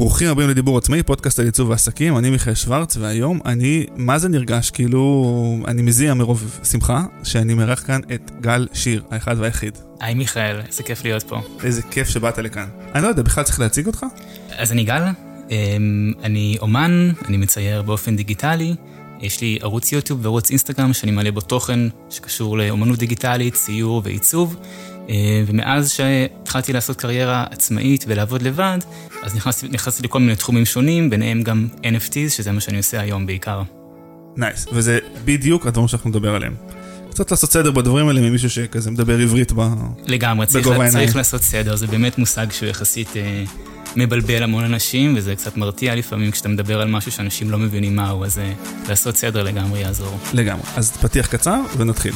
[0.00, 4.28] ברוכים הבאים לדיבור עצמאי, פודקאסט על עיצוב ועסקים, אני מיכאל שוורץ, והיום אני, מה זה
[4.28, 9.78] נרגש, כאילו, אני מזיע מרוב שמחה, שאני מארח כאן את גל שיר, האחד והיחיד.
[10.00, 11.40] היי מיכאל, איזה כיף להיות פה.
[11.64, 12.68] איזה כיף שבאת לכאן.
[12.94, 14.06] אני לא יודע, בכלל צריך להציג אותך?
[14.50, 15.02] אז אני גל,
[15.50, 18.74] אמ, אני אומן, אני מצייר באופן דיגיטלי,
[19.20, 21.80] יש לי ערוץ יוטיוב וערוץ אינסטגרם שאני מעלה בו תוכן
[22.10, 24.56] שקשור לאומנות דיגיטלית, ציור ועיצוב.
[25.10, 28.78] אה, ומאז שהתחלתי לעשות קריירה עצמאית ולעבוד לבד,
[29.22, 33.26] אז נכנסתי, נכנסתי לכל מיני תחומים שונים, ביניהם גם NFTs, שזה מה שאני עושה היום
[33.26, 33.62] בעיקר.
[34.36, 34.70] נייס, nice.
[34.72, 36.54] וזה בדיוק הדברים שאנחנו נדבר עליהם.
[37.10, 39.60] קצת לעשות סדר בדברים האלה ממישהו שכזה מדבר עברית ב...
[40.06, 43.44] לגמרי, צריך, צריך לעשות סדר, זה באמת מושג שהוא יחסית אה,
[43.96, 48.24] מבלבל המון אנשים, וזה קצת מרתיע לפעמים כשאתה מדבר על משהו שאנשים לא מבינים מהו,
[48.24, 48.52] אז אה,
[48.88, 50.18] לעשות סדר לגמרי יעזור.
[50.32, 52.12] לגמרי, אז פתיח קצר ונתחיל.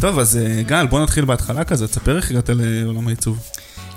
[0.00, 3.38] טוב, אז אה, גל, בוא נתחיל בהתחלה כזה, תספר איך הגעת לעולם העיצוב.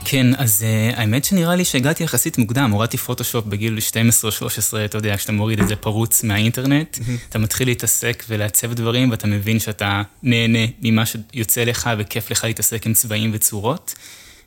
[0.06, 5.18] כן, אז uh, האמת שנראה לי שהגעתי יחסית מוקדם, הורדתי פוטושופ בגיל 12-13, אתה יודע,
[5.18, 6.98] כשאתה מוריד את זה פרוץ מהאינטרנט,
[7.30, 12.86] אתה מתחיל להתעסק ולעצב דברים, ואתה מבין שאתה נהנה ממה שיוצא לך וכיף לך להתעסק
[12.86, 13.96] עם צבעים וצורות.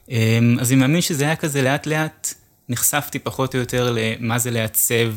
[0.08, 0.12] Um,
[0.60, 2.34] אז אני מאמין שזה היה כזה לאט לאט,
[2.68, 5.12] נחשפתי פחות או יותר למה זה לעצב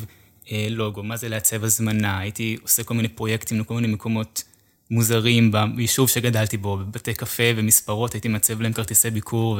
[0.45, 4.43] uh, לוגו, מה זה לעצב הזמנה, הייתי עושה כל מיני פרויקטים לכל מיני מקומות
[4.91, 9.59] מוזרים ביישוב שגדלתי בו, בבתי קפה ומספרות, הייתי מעצב להם כרטיסי ביקור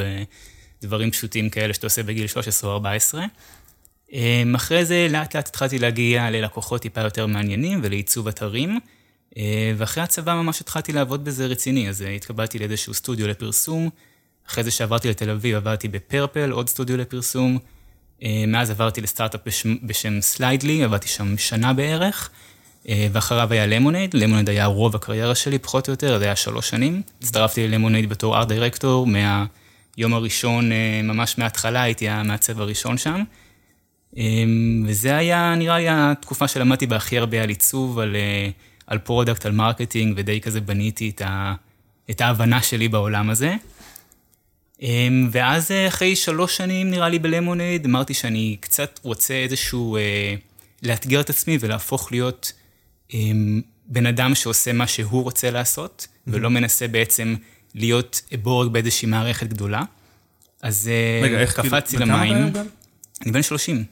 [0.81, 3.25] ודברים פשוטים כאלה שאתה עושה בגיל 13 או 14.
[4.13, 8.79] אמ, אחרי זה לאט לאט התחלתי להגיע ללקוחות טיפה יותר מעניינים ולעיצוב אתרים.
[9.37, 13.89] אה, ואחרי הצבא ממש התחלתי לעבוד בזה רציני, אז אה, התקבלתי לאיזשהו סטודיו לפרסום.
[14.49, 17.57] אחרי זה שעברתי לתל אביב עבדתי בפרפל, עוד סטודיו לפרסום.
[18.23, 19.41] אה, מאז עברתי לסטארט-אפ
[19.83, 22.29] בשם סליידלי, עבדתי שם שנה בערך.
[22.89, 26.69] אה, ואחריו היה למונייד, למונייד היה רוב הקריירה שלי, פחות או יותר, זה היה שלוש
[26.69, 27.02] שנים.
[27.22, 33.24] הצטרפתי ללמונייד בתור ארט דירקטור, מהיום הראשון, אה, ממש מההתחלה, הייתי המעצב הראשון שם.
[34.18, 34.24] אה,
[34.88, 38.16] וזה היה, נראה לי, התקופה שלמדתי בה הכי הרבה על עיצוב, על,
[38.88, 41.53] על product, על marketing, ודי כזה בניתי את, ה,
[42.09, 43.56] את ההבנה שלי בעולם הזה.
[45.31, 49.97] ואז אחרי שלוש שנים, נראה לי, ב Lemonade, אמרתי שאני קצת רוצה איזשהו,
[50.84, 52.53] לאתגר את עצמי ולהפוך להיות
[53.88, 56.31] בן אדם שעושה מה שהוא רוצה לעשות, mm-hmm.
[56.33, 57.35] ולא מנסה בעצם
[57.75, 59.81] להיות בורג באיזושהי מערכת גדולה.
[60.61, 62.38] אז אה, רגע, איך קפצתי כאילו, למים.
[63.21, 63.83] אני בן 30.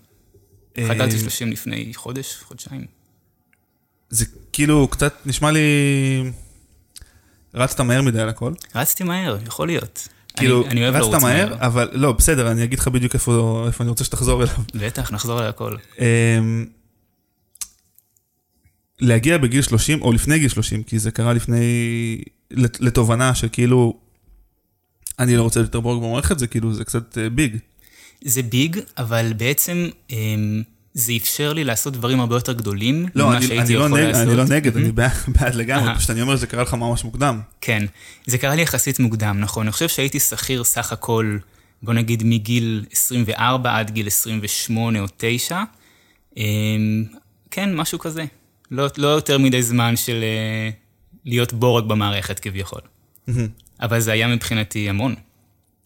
[0.77, 2.85] אה, חגגתי 30 לפני חודש, חודשיים.
[4.09, 5.61] זה כאילו קצת נשמע לי...
[7.53, 8.53] רצת מהר מדי על הכל?
[8.75, 10.07] רצתי מהר, יכול להיות.
[10.37, 13.89] כאילו, אני, אני רצת מהר, אבל לא, בסדר, אני אגיד לך בדיוק איפה, איפה אני
[13.89, 14.55] רוצה שתחזור אליו.
[14.75, 15.75] בטח, נחזור על הכל.
[18.99, 21.61] להגיע בגיל 30, או לפני גיל 30, כי זה קרה לפני,
[22.79, 23.97] לתובנה שכאילו,
[25.19, 27.53] אני לא רוצה יותר בורג במערכת, זה כאילו, זה קצת ביג.
[27.53, 27.59] אה,
[28.25, 33.37] זה ביג, אבל בעצם אמ, זה אפשר לי לעשות דברים הרבה יותר גדולים לא, ממה
[33.37, 34.27] אני, שהייתי אני לא יכול לא לעשות.
[34.27, 34.79] אני לא נגד, mm-hmm.
[34.79, 37.39] אני בעד, בעד לגמרי, פשוט אני אומר שזה קרה לך ממש מוקדם.
[37.61, 37.85] כן,
[38.25, 39.65] זה קרה לי יחסית מוקדם, נכון.
[39.65, 41.37] אני חושב שהייתי שכיר סך הכל,
[41.83, 45.63] בוא נגיד מגיל 24 עד גיל 28 או 9.
[46.37, 47.03] אמ,
[47.51, 48.25] כן, משהו כזה.
[48.73, 50.73] לא, לא יותר מדי זמן של uh,
[51.25, 52.81] להיות בורג במערכת כביכול.
[53.81, 55.15] אבל זה היה מבחינתי המון.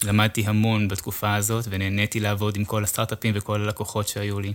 [0.03, 4.53] למדתי המון בתקופה הזאת, ונהניתי לעבוד עם כל הסטארט-אפים וכל הלקוחות שהיו לי.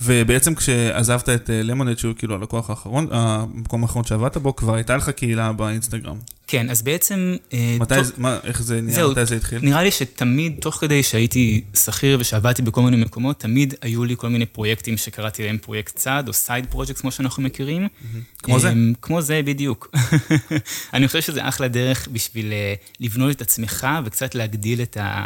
[0.00, 4.96] ובעצם כשעזבת את למונייד, אה, שהוא כאילו הלקוח האחרון, המקום האחרון שעבדת בו, כבר הייתה
[4.96, 6.16] לך קהילה באינסטגרם.
[6.46, 7.36] כן, אז בעצם...
[7.52, 8.06] אה, מתי, תוך...
[8.16, 9.58] מה, איך זה נהיה, זהו, מתי זה התחיל?
[9.62, 14.28] נראה לי שתמיד, תוך כדי שהייתי שכיר ושעבדתי בכל מיני מקומות, תמיד היו לי כל
[14.28, 17.86] מיני פרויקטים שקראתי להם פרויקט צד, או side project, כמו שאנחנו מכירים.
[17.86, 18.42] Mm-hmm.
[18.42, 18.72] כמו זה?
[19.02, 19.94] כמו זה, בדיוק.
[20.94, 25.24] אני חושב שזה אחלה דרך בשביל אה, לבנות את עצמך וקצת להגדיל את ה...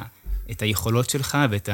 [0.51, 1.69] את היכולות שלך ואת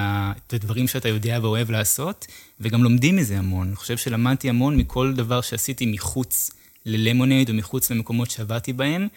[0.53, 2.27] הדברים שאתה יודע ואוהב לעשות,
[2.61, 3.67] וגם לומדים מזה המון.
[3.67, 6.51] אני חושב שלמדתי המון מכל דבר שעשיתי מחוץ
[6.87, 9.09] ללמונייד או מחוץ למקומות שעבדתי בהם.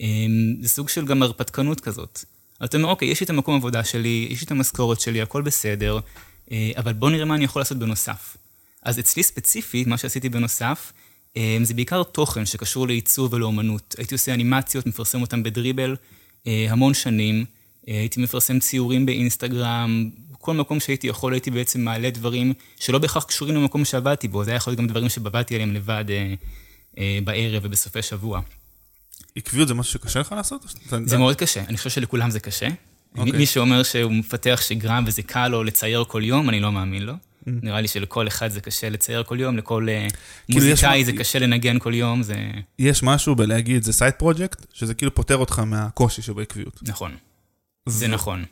[0.00, 2.24] אמ, זה סוג של גם הרפתקנות כזאת.
[2.64, 5.42] אתה אומר, אוקיי, יש לי את המקום עבודה שלי, יש לי את המשכורת שלי, הכל
[5.42, 5.98] בסדר,
[6.52, 8.36] אה, אבל בוא נראה מה אני יכול לעשות בנוסף.
[8.82, 10.92] אז אצלי ספציפית, מה שעשיתי בנוסף,
[11.36, 13.94] אמ, זה בעיקר תוכן שקשור לעיצוב ולאומנות.
[13.98, 15.96] הייתי עושה אנימציות, מפרסם אותן בדריבל
[16.46, 17.44] אה, המון שנים.
[17.88, 23.24] אה, הייתי מפרסם ציורים באינסטגרם, כל מקום שהייתי יכול הייתי בעצם מעלה דברים שלא בהכרח
[23.24, 26.34] קשורים למקום שעבדתי בו, זה היה יכול להיות גם דברים שבבדתי עליהם לבד אה,
[26.98, 28.40] אה, בערב ובסופי שבוע.
[29.36, 30.74] עקביות זה משהו שקשה לך לעשות?
[31.04, 32.68] זה מאוד קשה, אני חושב שלכולם זה קשה.
[32.68, 33.18] Okay.
[33.18, 33.32] אוקיי.
[33.38, 37.12] מי שאומר שהוא מפתח שגרה וזה קל לו לצייר כל יום, אני לא מאמין לו.
[37.46, 40.06] נראה לי שלכל אחד זה קשה לצייר כל יום, לכל אה,
[40.46, 42.34] כאילו, יש מוזיקאי מה- זה קשה לנגן כל יום, זה
[42.78, 46.78] יש משהו בלהגיד זה side project, שזה כאילו פותר אותך מהקושי שבעקביות.
[46.82, 47.12] נכון.
[47.90, 48.44] זה נכון.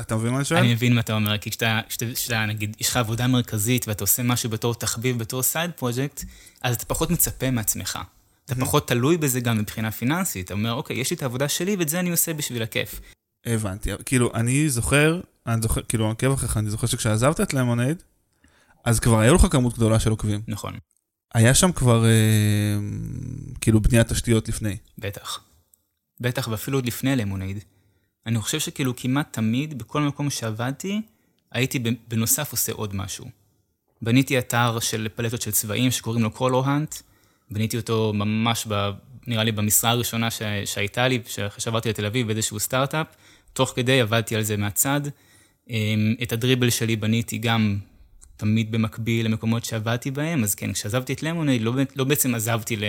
[0.00, 0.60] אתה מבין מה אני שואל?
[0.60, 4.50] אני מבין מה אתה אומר, כי כשאתה, נגיד, יש לך עבודה מרכזית ואתה עושה משהו
[4.50, 6.24] בתור תחביב, בתור side project,
[6.62, 7.98] אז אתה פחות מצפה מעצמך.
[8.44, 10.46] אתה פחות תלוי בזה גם מבחינה פיננסית.
[10.46, 13.00] אתה אומר, אוקיי, יש לי את העבודה שלי ואת זה אני עושה בשביל הכיף.
[13.46, 13.90] הבנתי.
[14.04, 18.02] כאילו, אני זוכר, אני זוכר, כאילו, אני עוקב אחריך, אני זוכר שכשעזבת את למונייד,
[18.84, 20.40] אז כבר היה לך כמות גדולה של עוקבים.
[20.48, 20.78] נכון,
[21.34, 22.10] היה שם כבר, אה,
[23.60, 24.76] כאילו, בניית תשתיות לפני.
[24.98, 25.40] בטח.
[26.20, 27.64] בטח, ואפילו עוד לפני למונייד.
[28.26, 31.02] אני חושב שכאילו כמעט תמיד, בכל מקום שעבדתי,
[31.52, 31.78] הייתי
[32.08, 33.26] בנוסף עושה עוד משהו.
[34.02, 36.94] בניתי אתר של פלטות של צבעים שקוראים לו קולו-האנט,
[37.50, 38.90] בניתי אותו ממש, ב,
[39.26, 43.06] נראה לי, במשרה הראשונה ש, שהייתה לי, שאחרי שעברתי לתל אביב באיזשהו סטארט-אפ,
[43.52, 45.00] תוך כדי עבדתי על זה מהצד.
[45.70, 47.78] אמ, את ה Dribbble שלי בניתי גם
[48.36, 52.84] תמיד במקביל למקומות שעבדתי בהם, אז כן, כשעזבתי את למונייד, לא, לא בעצם עזבתי ל,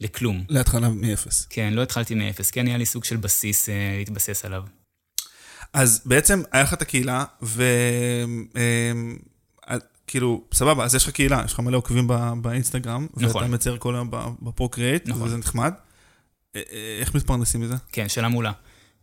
[0.00, 0.44] לכלום.
[0.48, 1.46] להתחלה מאפס.
[1.50, 4.62] כן, לא התחלתי מאפס, כן היה לי סוג של בסיס אה, להתבסס עליו.
[5.72, 7.64] אז בעצם היה לך את הקהילה, ו...
[8.56, 9.16] אמ,
[9.70, 9.76] אה,
[10.06, 13.42] כאילו, סבבה, אז יש לך קהילה, יש לך מלא עוקבים ב- באינסטגרם, נכון.
[13.42, 15.22] ואתה מצייר כל היום ב- ב Procreate, נכון.
[15.22, 15.72] וזה נחמד.
[16.56, 17.74] אה, אה, איך מתפרנסים מזה?
[17.92, 18.52] כן, שאלה מעולה.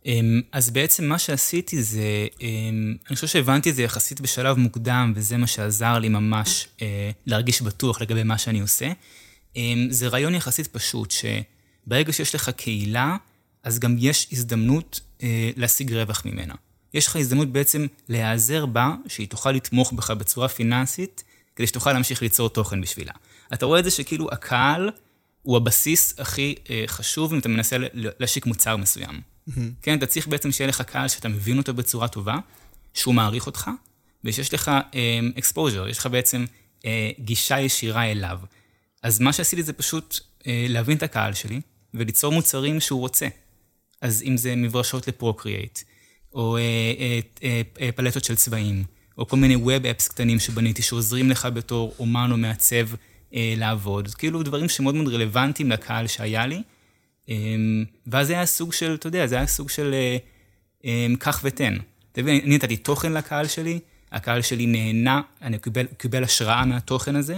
[0.06, 5.12] אמ, אז בעצם מה שעשיתי זה, אמ, אני חושב שהבנתי את זה יחסית בשלב מוקדם,
[5.16, 8.92] וזה מה שעזר לי ממש אה, להרגיש בטוח לגבי מה שאני עושה.
[9.58, 13.16] אמ, זה רעיון יחסית פשוט, שברגע שיש לך קהילה,
[13.62, 16.54] אז גם יש הזדמנות אה, להשיג רווח ממנה.
[16.94, 21.24] יש לך הזדמנות בעצם להיעזר בה, שהיא תוכל לתמוך בך בצורה פיננסית,
[21.56, 23.12] כדי שתוכל להמשיך ליצור תוכן בשבילה.
[23.52, 24.90] אתה רואה את זה שכאילו הקהל
[25.42, 29.20] הוא הבסיס הכי אה, חשוב אם אתה מנסה להשיק מוצר מסוים.
[29.82, 32.38] כן, אתה צריך בעצם שיהיה לך קהל שאתה מבין אותו בצורה טובה,
[32.94, 33.70] שהוא מעריך אותך,
[34.24, 34.70] ושיש לך
[35.36, 36.44] exposure, יש לך בעצם
[36.86, 38.38] אה, גישה ישירה אליו.
[39.02, 41.60] אז מה שעשיתי זה פשוט אה, להבין את הקהל שלי,
[41.94, 43.28] וליצור מוצרים שהוא רוצה.
[44.00, 45.78] אז אם זה מברשות לפרוקריאייט,
[46.32, 46.62] או אה,
[46.98, 48.84] אה, אה, אה, פלטות של צבעים,
[49.18, 52.86] או כל מיני ווב אפס קטנים שבניתי שעוזרים לך בתור אומן או מעצב
[53.34, 54.08] אה, לעבוד.
[54.08, 56.62] כאילו דברים שמאוד מאוד רלוונטיים לקהל שהיה לי.
[57.28, 57.34] אה,
[58.06, 60.16] ואז זה היה סוג של, אתה יודע, זה היה סוג של אה,
[60.84, 61.76] אה, קח ותן.
[62.12, 63.78] אתה מבין, אני נתתי תוכן לקהל שלי,
[64.12, 67.36] הקהל שלי נהנה, אני קיבל, קיבל השראה מהתוכן הזה,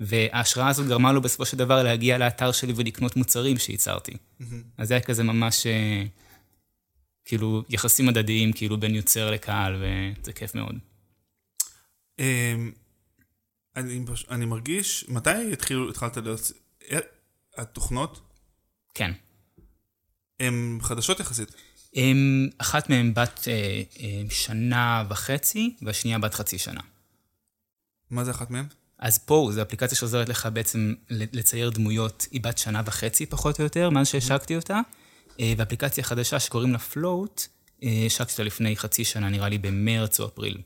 [0.00, 4.12] וההשראה הזאת גרמה לו בסופו של דבר להגיע לאתר שלי ולקנות מוצרים שייצרתי.
[4.78, 6.04] אז זה היה כזה ממש, אה,
[7.24, 10.78] כאילו, יחסים הדדיים, כאילו, בין יוצר לקהל, וזה כיף מאוד.
[12.18, 12.72] אמ,
[13.76, 16.52] אני, אני מרגיש, מתי התחילו, התחלת להיות...
[16.90, 16.98] אה,
[17.56, 18.20] התוכנות
[18.94, 19.12] כן.
[20.40, 21.54] הן חדשות יחסית.
[21.94, 26.80] הם, אחת מהן בת אה, אה, שנה וחצי, והשנייה בת חצי שנה.
[28.10, 28.64] מה זה אחת מהן?
[28.98, 33.64] אז פה, זו אפליקציה שעוזרת לך בעצם לצייר דמויות, היא בת שנה וחצי פחות או
[33.64, 34.80] יותר, מאז שהשקתי אותה.
[35.40, 37.42] אה, ואפליקציה חדשה שקוראים לה פלוט,
[38.06, 40.58] השקתי אותה לפני חצי שנה, נראה לי במרץ או אפריל.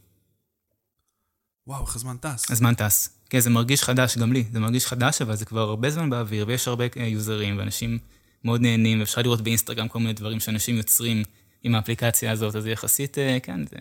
[1.66, 2.50] וואו, איך הזמן טס.
[2.50, 3.10] הזמן טס.
[3.30, 6.44] כן, זה מרגיש חדש גם לי, זה מרגיש חדש, אבל זה כבר הרבה זמן באוויר,
[6.48, 7.98] ויש הרבה אה, יוזרים, ואנשים
[8.44, 11.22] מאוד נהנים, ואפשר לראות באינסטגרם כל מיני דברים שאנשים יוצרים
[11.62, 13.76] עם האפליקציה הזאת, אז יחסית, אה, כן, זה...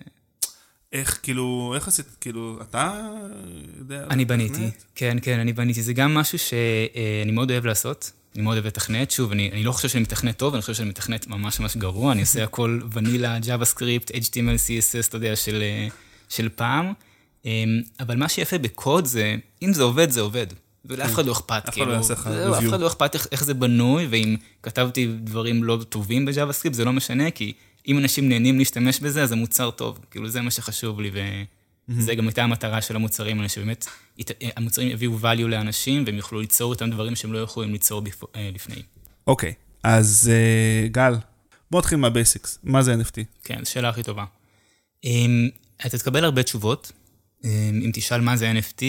[0.92, 3.02] איך, כאילו, איך עשית, כאילו, אתה
[3.80, 4.06] יודע...
[4.10, 4.70] אני בניתי?
[4.96, 5.82] כן, כן, אני בניתי.
[5.82, 8.12] זה גם משהו שאני מאוד אוהב לעשות.
[8.36, 9.12] אני מאוד אוהב לתכנת.
[9.12, 12.12] שוב, אני, אני לא חושב שאני מתכנת טוב, אני חושב שאני מתכנת ממש ממש גרוע.
[12.12, 15.64] אני עושה הכל ונילה, JavaScript, HTML, CSS, אתה יודע, של,
[16.30, 16.94] של פעם.
[17.46, 20.48] אמ, אבל מה שיפה בקוד זה, אם זה עובד, זה עובד.
[20.86, 22.12] ולאף אחד לא אכפת, אחד לא אף.
[22.68, 27.32] אחד לא אכפת איך, זה בנוי, ואם כתבתי דברים לא טובים ב-JavaScript, זה לא משנה,
[27.32, 27.54] כי
[27.88, 30.00] אם אנשים נהנים להשתמש בזה, אז המוצר טוב.
[30.12, 31.12] כאילו, זה מה שחשוב לי,
[31.90, 33.86] וזה גם הייתה המטרה של המוצרים האלה, שבאמת
[34.56, 38.50] המוצרים יביאו value לאנשים, והם יוכלו ליצור איתם דברים שהם לא יכולים ליצור בפ- אה,
[38.54, 38.76] לפני.
[39.28, 41.14] אוקיי, אז אה, גל,
[41.72, 42.60] בוא נתחיל מה basics.
[42.64, 43.24] מה זה NFT?
[43.44, 44.26] כן, זו שאלה הכי טובה.
[45.04, 45.50] אמ,
[45.88, 46.92] אתה תקבל הרבה תשובות,
[47.44, 47.50] אמ,
[47.86, 48.84] אם תשאל מה זה NFT,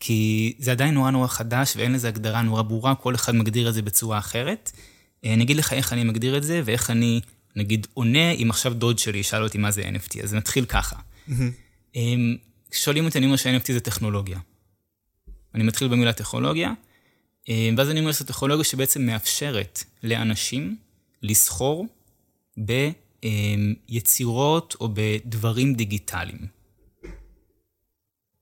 [0.00, 3.74] כי זה עדיין נורא נורא חדש ואין לזה הגדרה נורא ברורה, כל אחד מגדיר את
[3.74, 4.72] זה בצורה אחרת.
[5.24, 7.20] אה, אני אגיד לך איך אני מגדיר את זה, ואיך אני,
[7.56, 10.96] נגיד, עונה אם עכשיו דוד שלי ישאל אותי מה זה NFT, אז נתחיל ככה.
[11.94, 12.36] אמ,
[12.70, 14.38] כששואלים אותי, אני אומר ש-NFT זה טכנולוגיה.
[15.54, 16.72] אני מתחיל במילה טכנולוגיה,
[17.48, 20.76] אמ, ואז אני אומר שזו טכנולוגיה שבעצם מאפשרת לאנשים
[21.22, 21.86] לסחור
[23.88, 26.57] ביצירות או בדברים דיגיטליים.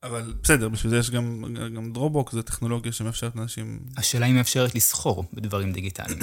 [0.03, 3.79] אבל בסדר, בשביל זה יש גם, גם Dropbox, זו טכנולוגיה שמאפשרת לאנשים...
[3.97, 6.19] השאלה היא מאפשרת לסחור בדברים דיגיטליים.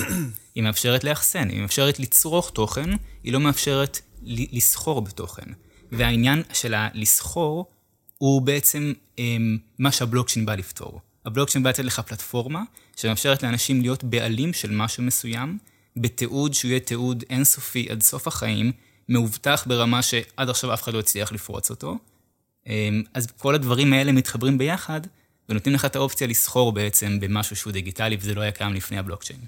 [0.55, 2.91] היא מאפשרת לאחסן, היא מאפשרת לצרוך תוכן,
[3.23, 5.47] היא לא מאפשרת לסחור בתוכן.
[5.93, 7.71] והעניין של הלסחור
[8.19, 11.01] הוא בעצם אמ, מה שהבלוקצ'יין בא לפתור.
[11.27, 12.63] הבלוקצ'יין בא לתת לך פלטפורמה
[12.97, 15.59] שמאפשרת לאנשים להיות בעלים של משהו מסוים,
[15.97, 18.73] בתיעוד שהוא יהיה תיעוד אינסופי עד סוף החיים,
[19.09, 21.99] מאובטח ברמה שעד עכשיו אף אחד לא הצליח לפרוץ אותו.
[22.67, 25.01] אמ, אז כל הדברים האלה מתחברים ביחד,
[25.49, 29.41] ונותנים לך את האופציה לסחור בעצם במשהו שהוא דיגיטלי, וזה לא היה קיים לפני הבלוקצ'יין.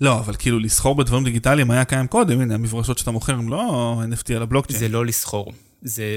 [0.00, 3.96] לא, אבל כאילו לסחור בדברים דיגיטליים היה קיים קודם, הנה, המברשות שאתה מוכר הם לא
[4.12, 4.78] NFT על הבלוקצ'יין.
[4.78, 5.52] זה לא לסחור,
[5.82, 6.16] זה,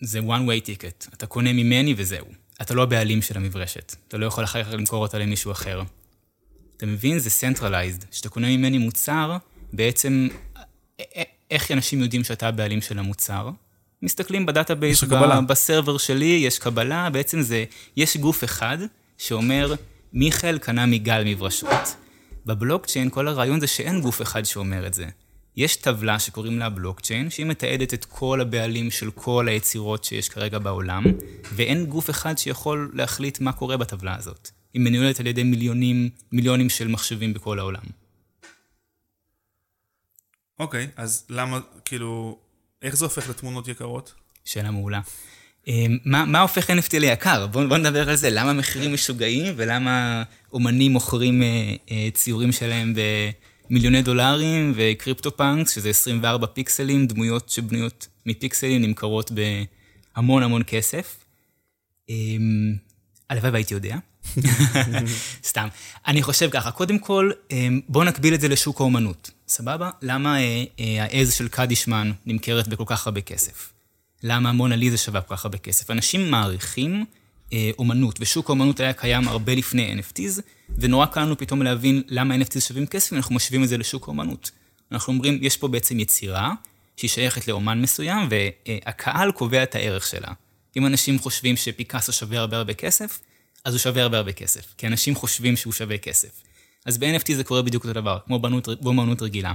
[0.00, 1.08] זה one way ticket.
[1.14, 2.26] אתה קונה ממני וזהו.
[2.62, 3.94] אתה לא הבעלים של המברשת.
[4.08, 5.82] אתה לא יכול אחר כך למכור אותה למישהו אחר.
[6.76, 7.18] אתה מבין?
[7.18, 8.06] זה centralized.
[8.10, 9.36] כשאתה קונה ממני מוצר,
[9.72, 10.28] בעצם,
[11.50, 13.50] איך אנשים יודעים שאתה הבעלים של המוצר?
[14.02, 15.04] מסתכלים ב database,
[15.48, 17.64] ב server שלי, יש קבלה, בעצם זה,
[17.96, 18.78] יש גוף אחד
[19.18, 19.74] שאומר,
[20.12, 21.96] מיכאל קנה מגל מברשות.
[22.46, 25.06] בבלוקצ'יין כל הרעיון זה שאין גוף אחד שאומר את זה.
[25.56, 30.58] יש טבלה שקוראים לה בלוקצ'יין, שהיא מתעדת את כל הבעלים של כל היצירות שיש כרגע
[30.58, 31.04] בעולם,
[31.52, 34.50] ואין גוף אחד שיכול להחליט מה קורה בטבלה הזאת.
[34.74, 37.82] היא מנוהלת על ידי מיליונים, מיליונים של מחשבים בכל העולם.
[40.58, 42.38] אוקיי, okay, אז למה, כאילו,
[42.82, 44.14] איך זה הופך לתמונות יקרות?
[44.44, 45.00] שאלה מעולה.
[45.68, 47.46] אמ, מה, מה הופך NFT ליקר?
[47.46, 48.30] בואו בוא נדבר על זה.
[48.30, 52.94] למה מחירים משוגעים ולמה אומנים מוכרים אה, אה, ציורים שלהם
[53.70, 61.16] במיליוני דולרים וקריפטו פאנקס, שזה 24 פיקסלים, דמויות שבנויות מפיקסלים נמכרות בהמון המון כסף.
[62.10, 62.14] אה,
[63.30, 63.96] הלוואי והייתי יודע.
[65.50, 65.68] סתם.
[66.06, 69.90] אני חושב ככה, קודם כל, אמ, בואו נקביל את זה לשוק האומנות, סבבה?
[70.02, 73.72] למה אה, אה, העז של קדישמן נמכרת בכל כך הרבה כסף?
[74.22, 75.90] למה מונליזה שווה כל כך הרבה כסף?
[75.90, 77.04] אנשים מעריכים
[77.52, 80.40] אה, אומנות, ושוק האומנות היה קיים הרבה לפני NFTs,
[80.78, 84.50] ונורא קל לנו פתאום להבין למה NFTs שווים כסף, ואנחנו משווים את זה לשוק האומנות.
[84.92, 86.52] אנחנו אומרים, יש פה בעצם יצירה
[86.96, 90.28] שהיא שייכת לאומן מסוים, והקהל קובע את הערך שלה.
[90.76, 93.20] אם אנשים חושבים שפיקאסו שווה הרבה הרבה כסף,
[93.64, 96.45] אז הוא שווה הרבה הרבה כסף, כי אנשים חושבים שהוא שווה כסף.
[96.86, 98.38] אז ב-NFT זה קורה בדיוק אותו דבר, כמו
[98.80, 99.54] באמנות רגילה.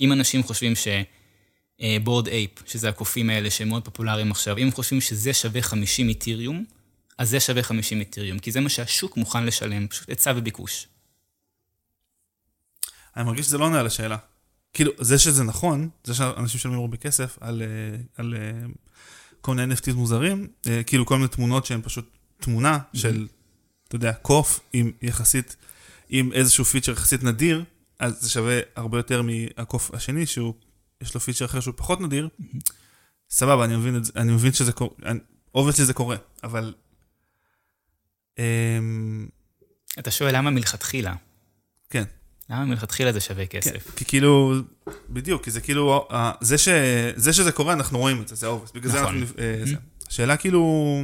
[0.00, 0.88] אם אנשים חושבים ש...
[2.04, 6.64] בורד אייפ, שזה הקופים האלה שהם מאוד פופולריים עכשיו, אם חושבים שזה שווה 50 איתיריום,
[7.18, 10.86] אז זה שווה 50 איתיריום, כי זה מה שהשוק מוכן לשלם, פשוט היצע וביקוש.
[13.16, 14.16] אני מרגיש שזה לא עונה על השאלה.
[14.72, 17.66] כאילו, זה שזה נכון, זה שאנשים משלמים הרבה כסף על, אה,
[18.16, 18.66] על, על אה,
[19.40, 23.26] כל מיני NFT מוזרים, אה, כאילו כל מיני תמונות שהן פשוט תמונה של,
[23.88, 25.56] אתה יודע, קוף עם יחסית,
[26.08, 27.64] עם איזשהו פיצ'ר יחסית נדיר,
[27.98, 30.54] אז זה שווה הרבה יותר מהקוף השני, שהוא
[31.00, 32.28] יש לו פיצ'ר אחר שהוא פחות נדיר,
[33.30, 34.90] סבבה, אני מבין, זה, אני מבין שזה קורה,
[35.54, 36.74] obviously זה קורה, אבל...
[38.38, 39.28] אמ,
[39.98, 41.14] אתה שואל למה מלכתחילה.
[41.90, 42.04] כן.
[42.50, 43.90] למה מלכתחילה זה שווה כסף?
[43.90, 44.54] כן, כי כאילו,
[45.10, 46.08] בדיוק, כי זה כאילו,
[46.40, 46.68] זה, ש,
[47.16, 48.72] זה שזה קורה, אנחנו רואים את זה, זה obvious.
[48.72, 49.02] בגלל נכון.
[49.02, 49.42] זה אנחנו...
[49.42, 49.76] אה, זה.
[50.08, 51.02] השאלה כאילו,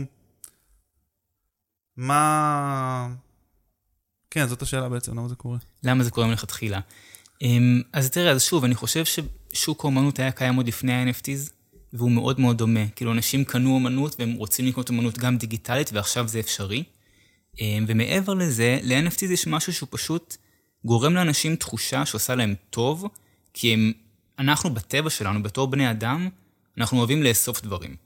[1.96, 3.08] מה...
[4.34, 5.58] כן, זאת השאלה בעצם, למה זה קורה?
[5.82, 6.80] למה זה קורה מלכתחילה?
[7.42, 11.50] אמ, אז תראה, אז שוב, אני חושב ששוק האומנות היה קיים עוד לפני ה-NFTs,
[11.92, 12.88] והוא מאוד מאוד דומה.
[12.88, 16.84] כאילו, אנשים קנו אומנות והם רוצים לקנות אומנות גם דיגיטלית, ועכשיו זה אפשרי.
[17.60, 20.36] אמ, ומעבר לזה, ל-NFTs יש משהו שהוא פשוט
[20.84, 23.08] גורם לאנשים תחושה שעושה להם טוב,
[23.52, 23.92] כי הם,
[24.38, 26.28] אנחנו בטבע שלנו, בתור בני אדם,
[26.78, 27.96] אנחנו אוהבים לאסוף דברים.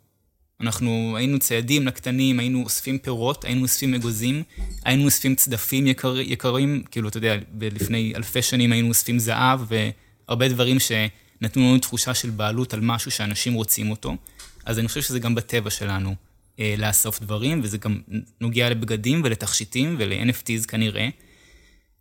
[0.60, 4.42] אנחנו היינו ציידים לקטנים, היינו אוספים פירות, היינו אוספים אגוזים,
[4.84, 10.48] היינו אוספים צדפים יקר, יקרים, כאילו, אתה יודע, לפני אלפי שנים היינו אוספים זהב, והרבה
[10.48, 14.16] דברים שנתנו לנו תחושה של בעלות על משהו שאנשים רוצים אותו.
[14.64, 16.14] אז אני חושב שזה גם בטבע שלנו
[16.60, 18.00] אה, לאסוף דברים, וזה גם
[18.40, 21.08] נוגע לבגדים ולתכשיטים ול-NFTs כנראה.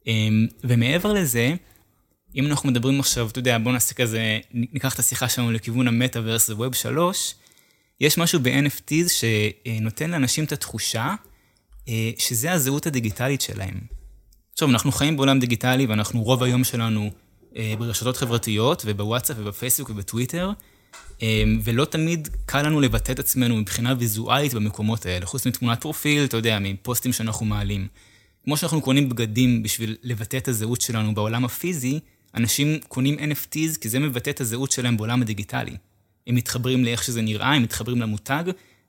[0.07, 0.13] אה,
[0.63, 1.55] ומעבר לזה,
[2.35, 6.49] אם אנחנו מדברים עכשיו, אתה יודע, בואו נעשה כזה, ניקח את השיחה שלנו לכיוון המטאוורס
[6.49, 7.35] וווב 3,
[8.01, 11.15] יש משהו ב-NFTs שנותן לאנשים את התחושה
[11.87, 13.79] אה, שזה הזהות הדיגיטלית שלהם.
[14.53, 17.11] עכשיו, אנחנו חיים בעולם דיגיטלי ואנחנו רוב היום שלנו
[17.57, 20.51] אה, ברשתות חברתיות ובוואטסאפ ובפייסבוק ובטוויטר,
[21.21, 26.23] אה, ולא תמיד קל לנו לבטא את עצמנו מבחינה ויזואלית במקומות האלה, חוץ מתמונת פרופיל,
[26.23, 27.87] אתה יודע, מפוסטים שאנחנו מעלים.
[28.43, 31.99] כמו שאנחנו קונים בגדים בשביל לבטא את הזהות שלנו בעולם הפיזי,
[32.35, 35.77] אנשים קונים NFTs כי זה מבטא את הזהות שלהם בעולם הדיגיטלי.
[36.27, 38.43] הם מתחברים לאיך שזה נראה, הם מתחברים למותג,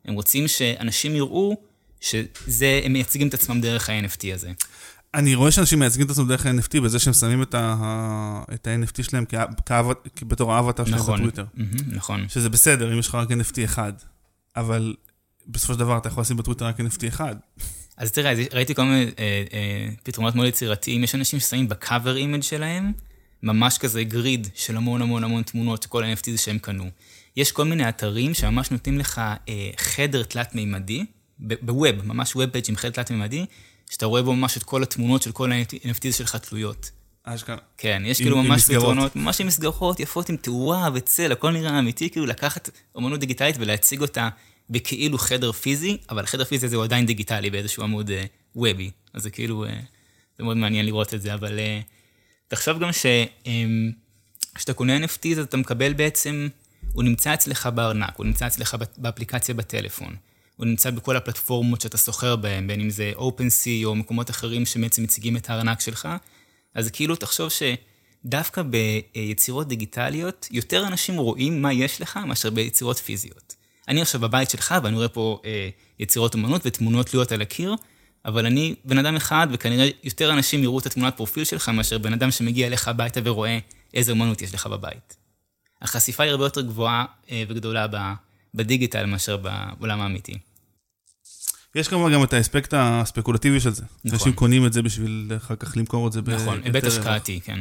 [0.05, 1.57] הם רוצים שאנשים יראו
[2.01, 4.53] שזה, הם מייצגים את עצמם דרך ה-NFT הזה.
[5.15, 9.25] אני רואה שאנשים מייצגים את עצמם דרך ה-NFT בזה שהם שמים את ה-NFT שלהם
[10.23, 11.45] בתור האבטר שלהם נכון, בטוויטר.
[11.87, 12.29] נכון.
[12.29, 13.93] שזה בסדר, אם יש לך רק NFT אחד,
[14.57, 14.95] אבל
[15.47, 17.37] בסופו של דבר אתה יכול לשים בטוויטר רק NFT אחד.
[17.97, 21.05] אז תראה, ראיתי כל מיני אה, אה, פתרונות מאוד יצירתיים.
[21.05, 22.93] יש אנשים ששמים ב cover image שלהם,
[23.43, 26.91] ממש כזה גריד של המון המון המון תמונות, כל ה-NFT שהם קנו.
[27.37, 29.19] יש כל מיני אתרים שממש נותנים לך
[29.49, 31.05] אה, חדר תלת-מימדי,
[31.39, 33.47] בווב, ממש ווב פייג' עם חלק תלת-ממדי,
[33.91, 36.91] שאתה רואה בו ממש את כל התמונות של כל ה-NFTs שלך תלויות.
[37.25, 37.57] אשכרה.
[37.79, 38.65] כן, יש עם- כאילו ממש.
[38.71, 43.57] פתרונות, ממש עם מסגרות יפות, עם תאורה וצל, הכל נראה אמיתי, כאילו לקחת אמנות דיגיטלית
[43.59, 44.29] ולהציג אותה
[44.71, 48.25] בכאילו חדר פיזי, אבל החדר פיזי הזה הוא עדיין דיגיטלי באיזשהו עמוד אה,
[48.57, 48.91] וובי.
[49.15, 49.71] אז זה כאילו, אה,
[50.39, 51.81] זה מאוד מעניין לראות את זה, אבל אה,
[52.49, 56.49] תחשוב גם שכשאתה קונה NFT אז אתה מקבל בעצם,
[56.93, 60.17] הוא נמצא אצלך בארנק, הוא נמצא אצלך באפליקציה בטלפון,
[60.57, 65.03] הוא נמצא בכל הפלטפורמות שאתה סוחר בהן, בין אם זה OpenSea או מקומות אחרים שבעצם
[65.03, 66.09] מציגים את הארנק שלך,
[66.75, 73.55] אז כאילו תחשוב שדווקא ביצירות דיגיטליות, יותר אנשים רואים מה יש לך מאשר ביצירות פיזיות.
[73.89, 75.69] אני עכשיו בבית שלך ואני רואה פה אה,
[75.99, 77.75] יצירות אומנות ותמונות תלויות על הקיר,
[78.25, 82.13] אבל אני בן אדם אחד, וכנראה יותר אנשים יראו את התמונת פרופיל שלך מאשר בן
[82.13, 83.59] אדם שמגיע אליך הביתה ורואה
[83.95, 85.28] איזה אומנות יש לך בבית.
[85.83, 87.87] החשיפה היא הרבה יותר גבוהה אה, וגדולה
[88.55, 90.39] בדיגיטל מאשר בעולם האמיתי.
[91.75, 93.83] יש כמובן גם את האספקט הספקולטיבי של זה.
[93.83, 94.13] נכון.
[94.13, 96.21] אנשים קונים את זה בשביל אחר כך למכור את זה.
[96.27, 96.85] נכון, היבט.
[96.85, 97.61] השקעתי, כן.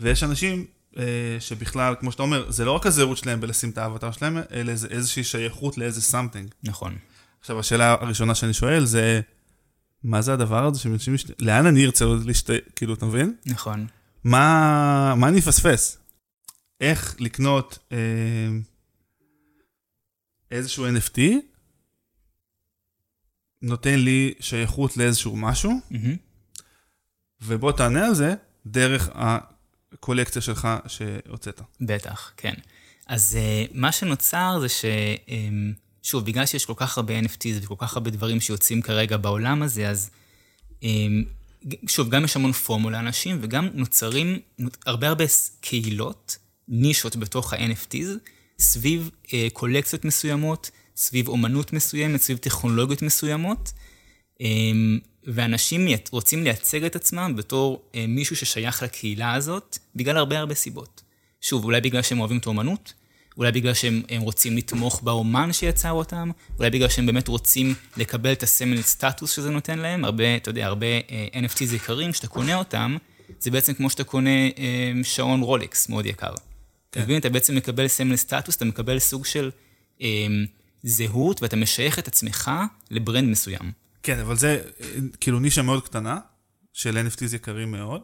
[0.00, 0.66] ויש אנשים
[0.98, 1.04] אה,
[1.40, 4.88] שבכלל, כמו שאתה אומר, זה לא רק הזהות שלהם בלשים את האבטר שלהם, אלא זה
[4.90, 6.48] איזושהי שייכות לאיזה something.
[6.64, 6.96] נכון.
[7.40, 9.20] עכשיו, השאלה הראשונה שאני שואל זה,
[10.04, 11.14] מה זה הדבר הזה שאנשים.
[11.40, 12.50] לאן אני ארצה להשת...
[12.76, 13.34] כאילו, אתה מבין?
[13.46, 13.86] נכון.
[14.24, 15.98] מה, מה אני אפספס?
[16.82, 17.98] איך לקנות אה,
[20.50, 21.20] איזשהו NFT
[23.62, 26.16] נותן לי שייכות לאיזשהו משהו, מהמם.
[27.40, 28.34] ובוא תענה על זה
[28.66, 31.60] דרך הקולקציה שלך שהוצאת.
[31.80, 32.54] בטח, כן.
[33.06, 34.84] אז uh, מה שנוצר זה ש...
[35.26, 35.30] Um,
[36.02, 39.88] שוב, בגלל שיש כל כך הרבה NFTs וכל כך הרבה דברים שיוצאים כרגע בעולם הזה,
[39.88, 40.10] אז
[40.80, 40.84] um,
[41.86, 44.38] שוב, גם יש המון פומו לאנשים, וגם נוצרים
[44.86, 45.24] הרבה הרבה
[45.60, 46.36] קהילות,
[46.68, 48.06] נישות בתוך ה-NFTs,
[48.58, 53.72] סביב uh, קולקציות מסוימות, סביב אומנות מסוימת, סביב טכנולוגיות מסוימות,
[54.38, 54.44] um,
[55.24, 61.02] ואנשים רוצים לייצג את עצמם בתור uh, מישהו ששייך לקהילה הזאת, בגלל הרבה הרבה סיבות.
[61.40, 62.92] שוב, אולי בגלל שהם אוהבים את האומנות,
[63.38, 68.32] אולי בגלל שהם הם רוצים לתמוך באומן שיצר אותם, אולי בגלל שהם באמת רוצים לקבל
[68.32, 72.54] את הסמל סטטוס שזה נותן להם, הרבה, אתה יודע, הרבה אה, NFTs יקרים, שאתה קונה
[72.54, 72.96] אותם,
[73.40, 76.34] זה בעצם כמו שאתה קונה אה, שעון רולקס מאוד יקר.
[76.92, 77.18] אתה מבין?
[77.18, 79.50] אתה בעצם מקבל סמל סטטוס, אתה מקבל סוג של
[80.02, 80.26] אה,
[80.82, 82.50] זהות, ואתה משייך את עצמך
[82.90, 83.72] ל brand מסוים.
[84.02, 84.86] כן, אבל זה אה,
[85.20, 86.18] כאילו נישה מאוד קטנה,
[86.72, 88.02] של NFTs יקרים מאוד,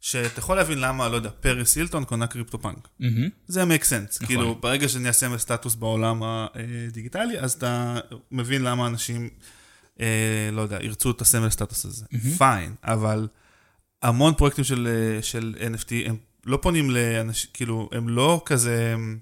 [0.00, 2.88] שאתה יכול להבין למה, לא יודע, פריס הילטון קונה CryptoPunk.
[3.00, 3.28] מהמם.
[3.46, 4.14] זה make sense.
[4.14, 4.26] נכון.
[4.26, 7.98] כאילו, ברגע שאני אעשה סטטוס בעולם הדיגיטלי, אז אתה
[8.30, 9.28] מבין למה אנשים,
[10.00, 12.04] אה, לא יודע, ירצו את הסמל סטטוס הזה.
[12.38, 13.28] fine, אבל
[14.02, 19.18] המון פרויקטים של, אה, של NFT, הם לא פונים לאנשים, כאילו, הם לא כזה הם,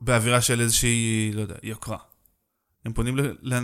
[0.00, 1.98] באווירה של איזושהי, לא יודע, יוקרה.
[2.84, 3.20] הם פונים ל...
[3.42, 3.54] ל,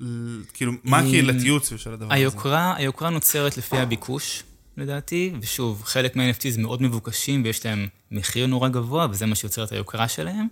[0.00, 2.14] ל כאילו, מה הקהילתיות של הדבר הזה?
[2.14, 4.42] היוקרה, היוקרה נוצרת לפי הביקוש,
[4.76, 9.72] לדעתי, ושוב, חלק מה-NFTs מאוד מבוקשים ויש להם מחיר נורא גבוה, וזה מה שיוצר את
[9.72, 10.46] היוקרה שלהם,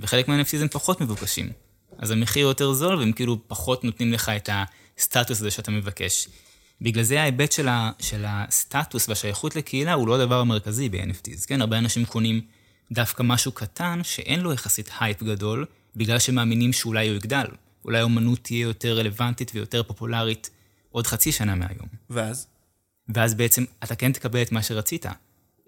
[0.00, 1.52] וחלק מה-NFTs הם פחות מבוקשים.
[1.98, 4.48] אז המחיר יותר זול, והם כאילו פחות נותנים לך את
[4.98, 6.28] הסטטוס הזה שאתה מבקש.
[6.80, 11.60] בגלל זה ההיבט של, ה, של הסטטוס והשייכות לקהילה הוא לא הדבר המרכזי ב-NFTs, כן?
[11.60, 12.40] הרבה אנשים קונים
[12.92, 17.46] דווקא משהו קטן שאין לו יחסית הייפ גדול, בגלל שמאמינים שאולי הוא יגדל.
[17.84, 20.50] אולי האומנות תהיה יותר רלוונטית ויותר פופולרית
[20.90, 21.88] עוד חצי שנה מהיום.
[22.10, 22.46] ואז?
[23.08, 25.06] ואז בעצם אתה כן תקבל את מה שרצית.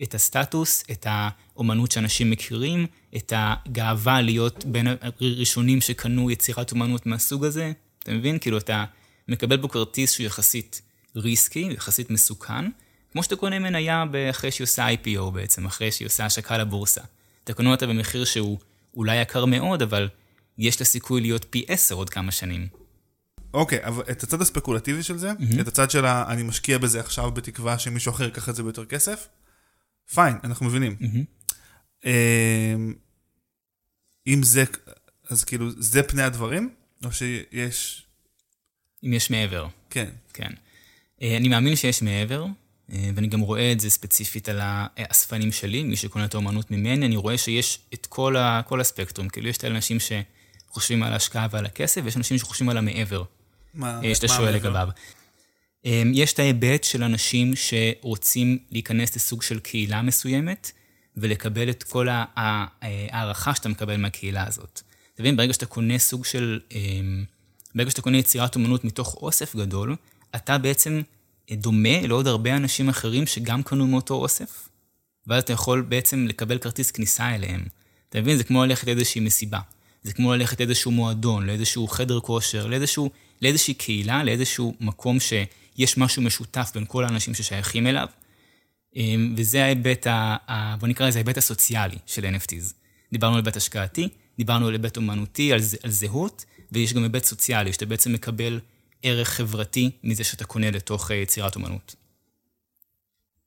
[0.02, 4.86] את הסטטוס, את האומנות שאנשים מכירים, את הגאווה להיות בין
[5.20, 7.72] הראשונים שקנו יצירת אומנות מהסוג הזה.
[7.98, 8.38] אתה מבין?
[8.38, 8.84] כאילו אתה
[9.28, 10.82] מקבל בו כרטיס שהוא יחסית
[11.16, 12.70] ריסקי, יחסית מסוכן,
[13.12, 17.00] כמו שאתה קונה מניה אחרי שהיא עושה IPO בעצם, אחרי שהיא עושה השקה לבורסה.
[17.44, 18.58] אתה קונה אותה במחיר שהוא
[18.94, 20.08] אולי יקר מאוד, אבל
[20.58, 22.68] יש לה סיכוי להיות פי עשר עוד כמה שנים.
[23.54, 25.60] אוקיי, אבל את הצד הספקולטיבי של זה, mm-hmm.
[25.60, 26.24] את הצד של ה...
[26.32, 29.28] אני משקיע בזה עכשיו בתקווה שמישהו אחר ייקח את זה ביותר כסף,
[30.14, 30.96] פיין, אנחנו מבינים.
[31.00, 32.06] Mm-hmm.
[34.26, 34.64] אם זה,
[35.28, 36.74] אז כאילו, זה פני הדברים?
[37.04, 38.06] או שיש...
[39.04, 39.66] אם יש מעבר.
[39.90, 40.10] כן.
[40.32, 40.52] כן.
[41.22, 42.46] אה, אני מאמין שיש מעבר,
[42.92, 47.06] אה, ואני גם רואה את זה ספציפית על האספנים שלי, מי שקונה את האומנות ממני,
[47.06, 49.28] אני רואה שיש את כל, ה, כל הספקטרום.
[49.28, 53.22] כאילו, יש את האנשים שחושבים על ההשקעה ועל הכסף, ויש אנשים שחושבים על המעבר,
[53.74, 54.54] מה, אה, שאתה שואל?
[54.54, 54.88] לגביו.
[55.86, 60.70] אה, יש את ההיבט של אנשים שרוצים להיכנס לסוג של קהילה מסוימת,
[61.16, 64.80] ולקבל את כל ההערכה שאתה מקבל מהקהילה הזאת.
[65.14, 66.60] אתה מבין, ברגע שאתה קונה סוג של...
[66.74, 66.80] אה,
[67.74, 69.96] ברגע שאתה קונה יצירת אומנות מתוך אוסף גדול,
[70.36, 71.00] אתה בעצם
[71.52, 74.68] דומה לעוד הרבה אנשים אחרים שגם קנו מאותו אוסף,
[75.26, 77.64] ואז אתה יכול בעצם לקבל כרטיס כניסה אליהם.
[78.08, 78.36] אתה מבין?
[78.36, 79.60] זה כמו ללכת לאיזושהי מסיבה.
[80.02, 83.10] זה כמו ללכת לאיזשהו מועדון, לאיזשהו חדר כושר, לאיזשהו,
[83.42, 88.08] לאיזושהי קהילה, לאיזשהו מקום שיש משהו משותף בין כל האנשים ששייכים אליו.
[88.96, 92.72] אמ, וזה ההיבט, ה, בוא נקרא לזה ההיבט הסוציאלי של NFTs.
[93.12, 97.72] דיברנו על היבט השקעתי, דיברנו על היבט אומנותי, על, על זהות, ויש גם היבט סוציאלי,
[97.72, 98.60] שאתה בעצם מקבל
[99.02, 101.94] ערך חברתי מזה שאתה קונה לתוך אה, יצירת אומנות.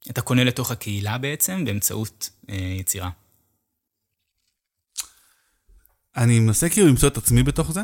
[0.10, 3.10] אתה קונה לתוך הקהילה בעצם באמצעות אה, יצירה.
[6.18, 7.82] אני מנסה כאילו למצוא את עצמי בתוך זה.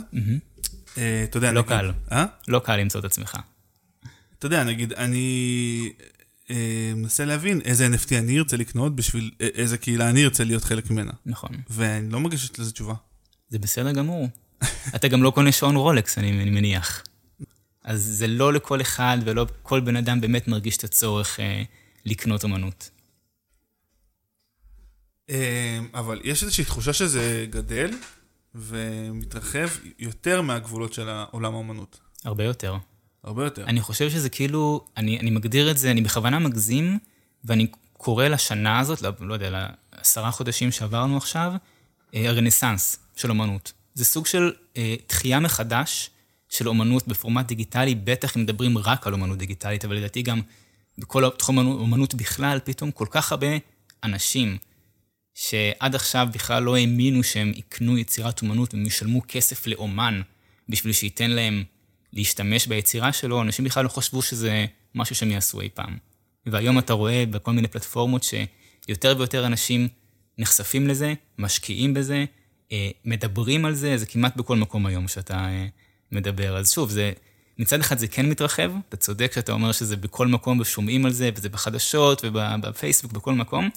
[0.97, 1.91] אה, אתה יודע, לא נגיד- קל.
[2.11, 2.25] אה?
[2.47, 3.37] לא קל למצוא את עצמך.
[4.39, 5.93] אתה יודע, נגיד, אני
[6.49, 10.89] אה, מנסה להבין איזה NFT אני ארצה לקנות בשביל איזה קהילה אני ארצה להיות חלק
[10.91, 11.11] ממנה.
[11.25, 11.49] נכון.
[11.69, 12.93] ואני לא מרגיש לזה תשובה.
[13.49, 14.27] זה בסדר גמור.
[14.95, 17.03] אתה גם לא קונה שעון רולקס, אני, אני מניח.
[17.85, 21.63] אז זה לא לכל אחד ולא כל בן אדם באמת מרגיש את הצורך אה,
[22.05, 22.89] לקנות אומנות.
[25.29, 27.91] אה, אבל יש איזושהי תחושה שזה גדל
[28.55, 29.67] ומתרחב
[29.99, 31.99] יותר מהגבולות של העולם האומנות.
[32.23, 32.77] הרבה יותר.
[33.23, 33.63] הרבה יותר.
[33.63, 36.99] אני חושב שזה כאילו, אני, אני מגדיר את זה, אני בכוונה מגזים,
[37.43, 41.53] ואני קורא לשנה הזאת, לא, לא יודע, לעשרה חודשים שעברנו עכשיו,
[42.13, 43.73] אה, הרנסאנס של אומנות.
[43.93, 46.09] זה סוג של אה, תחייה מחדש
[46.57, 50.41] של אומנות בפורמט דיגיטלי, בטח אם מדברים רק על אומנות דיגיטלית, אבל לדעתי גם
[50.97, 53.47] בכל תחום אומנות בכלל, פתאום כל כך הרבה
[54.03, 54.57] אנשים
[55.33, 60.21] שעד עכשיו בכלל לא האמינו שהם יקנו יצירת אומנות, הם ישלמו כסף לאומן
[60.69, 61.63] בשביל שייתן להם
[62.13, 64.65] להשתמש ביצירה שלו, אנשים בכלל לא חשבו שזה
[64.95, 65.97] משהו שהם יעשו אי פעם.
[66.45, 69.87] והיום אתה רואה בכל מיני פלטפורמות שיותר ויותר אנשים
[70.37, 72.25] נחשפים לזה, משקיעים בזה,
[72.71, 75.67] אה, מדברים על זה, זה כמעט בכל מקום היום שאתה אה,
[76.11, 76.57] מדבר.
[76.57, 77.11] אז שוב, זה,
[77.59, 81.29] מצד אחד זה כן מתרחב, אתה צודק שאתה אומר שזה בכל מקום ושומעים על זה,
[81.35, 83.69] וזה בחדשות ובפייסבוק, בכל מקום,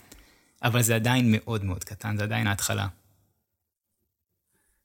[0.62, 2.86] אבל זה עדיין מאוד מאוד קטן, זה עדיין ההתחלה.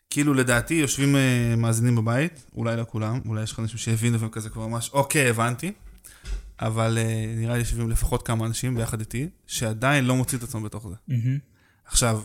[0.09, 4.29] כאילו לדעתי יושבים אה, מאזינים בבית, אולי לא כולם, אולי יש לך אנשים שהבינו והם
[4.29, 5.71] כזה כבר ממש, אוקיי, הבנתי.
[6.61, 10.63] אבל אה, נראה לי יושבים לפחות כמה אנשים ביחד איתי, שעדיין לא מוצאים את עצמם
[10.63, 10.95] בתוך זה.
[11.85, 12.21] עכשיו,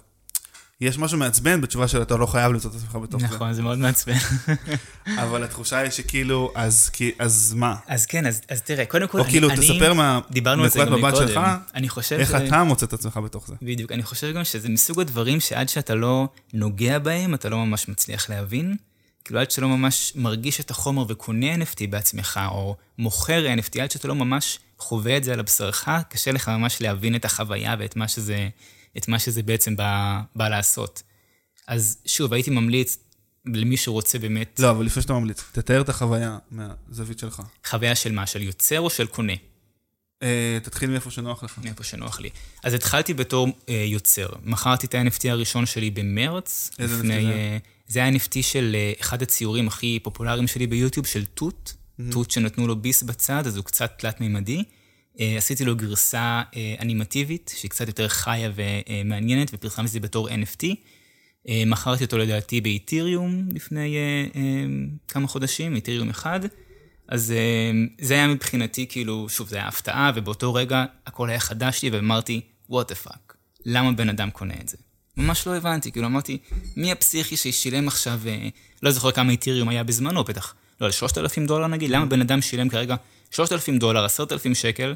[0.80, 3.26] יש משהו מעצבן בתשובה של אתה לא חייב למצוא את עצמך בתוך זה.
[3.26, 4.14] נכון, זה מאוד מעצבן.
[5.22, 7.74] אבל התחושה היא שכאילו, אז, כי- אז מה?
[7.86, 10.20] אז כן, אז, אז תראה, קודם כל, או אני, כאילו, אני, תספר מה...
[10.30, 11.28] דיברנו על זה גם מקודם.
[11.28, 11.40] שלך,
[11.74, 12.34] אני חושב איך ש...
[12.34, 13.54] אתה מוצא את עצמך בתוך זה.
[13.62, 17.88] בדיוק, אני חושב גם שזה מסוג הדברים שעד שאתה לא נוגע בהם, אתה לא ממש
[17.88, 18.76] מצליח להבין.
[19.24, 23.90] כאילו עד שאתה לא ממש מרגיש את החומר וקונה NFT בעצמך, או מוכר NFT, עד
[23.90, 27.96] שאתה לא ממש חווה את זה על הבשרך, קשה לך ממש להבין את החוויה ואת
[27.96, 28.48] מה שזה,
[28.96, 31.02] את מה שזה בעצם בא, בא לעשות.
[31.66, 32.98] אז שוב, הייתי ממליץ
[33.46, 37.42] למי שרוצה באמת לא, אבל לפני שאתה ממליץ, תתאר את החוויה מהזווית שלך.
[37.66, 39.32] חוויה של מה, של יוצר או של קונה?
[40.22, 41.58] אה, תתחיל מאיפה שנוח לך.
[41.64, 42.30] מאיפה שנוח לי.
[42.64, 44.28] אז התחלתי בתור אה, יוצר.
[44.44, 46.70] מכרתי את ה-NFT הראשון שלי במרץ.
[46.78, 47.12] איזה NFT זה?
[47.12, 51.74] אה, זה היה NFT של אה, אחד הציורים הכי פופולריים שלי ביוטיוב, של תות.
[52.10, 54.64] תות שנתנו לו ביס בצד, אז הוא קצת תלת-מימדי.
[55.20, 60.28] אה, עשיתי לו גרסה אה, אנימטיבית, שהיא קצת יותר חיה ומעניינת, ופרסמתי את זה בתור
[60.28, 60.66] NFT.
[61.48, 63.96] אה, מכרתי אותו לדעתי באיתיריום לפני
[65.08, 66.40] כמה חודשים, איתיריום אחד.
[67.08, 67.34] אז
[68.00, 72.40] זה היה מבחינתי, כאילו, שוב, זה היה הפתעה, ובאותו רגע הכל היה חדש לי, ואמרתי,
[72.70, 73.34] what the fuck,
[73.66, 74.76] למה בן אדם קונה את זה?
[75.16, 76.38] ממש לא הבנתי, כאילו אמרתי,
[76.76, 78.20] מי הפסיכי ששילם עכשיו,
[78.82, 82.42] לא זוכר כמה איתיריום היה בזמנו, בטח, לא, על 3,000 דולר נגיד, למה בן אדם
[82.42, 82.96] שילם כרגע
[83.30, 84.94] 3,000 דולר, 10,000 שקל,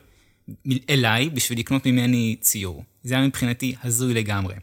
[0.91, 2.85] אליי, בשביל לקנות ממני ציור?
[3.03, 4.55] זה היה מבחינתי הזוי לגמרי.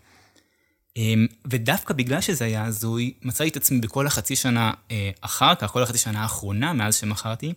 [0.98, 5.72] אמ, ודווקא בגלל שזה היה הזוי, מצאתי את עצמי בכל החצי שנה אה, אחר כך,
[5.72, 7.54] כל החצי שנה האחרונה מאז שמכרתי,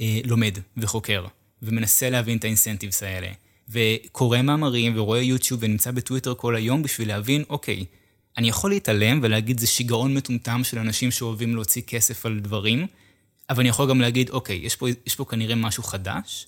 [0.00, 1.26] אה, לומד וחוקר,
[1.62, 3.28] ומנסה להבין את האינסנטיבס האלה.
[3.68, 7.84] וקורא מאמרים ורואה יוטיוב ונמצא בטוויטר כל היום בשביל להבין, אוקיי,
[8.38, 12.86] אני יכול להתעלם ולהגיד זה שיגעון מטומטם של אנשים שאוהבים להוציא כסף על דברים,
[13.50, 16.46] אבל אני יכול גם להגיד, אוקיי, יש פה, יש פה כנראה משהו חדש,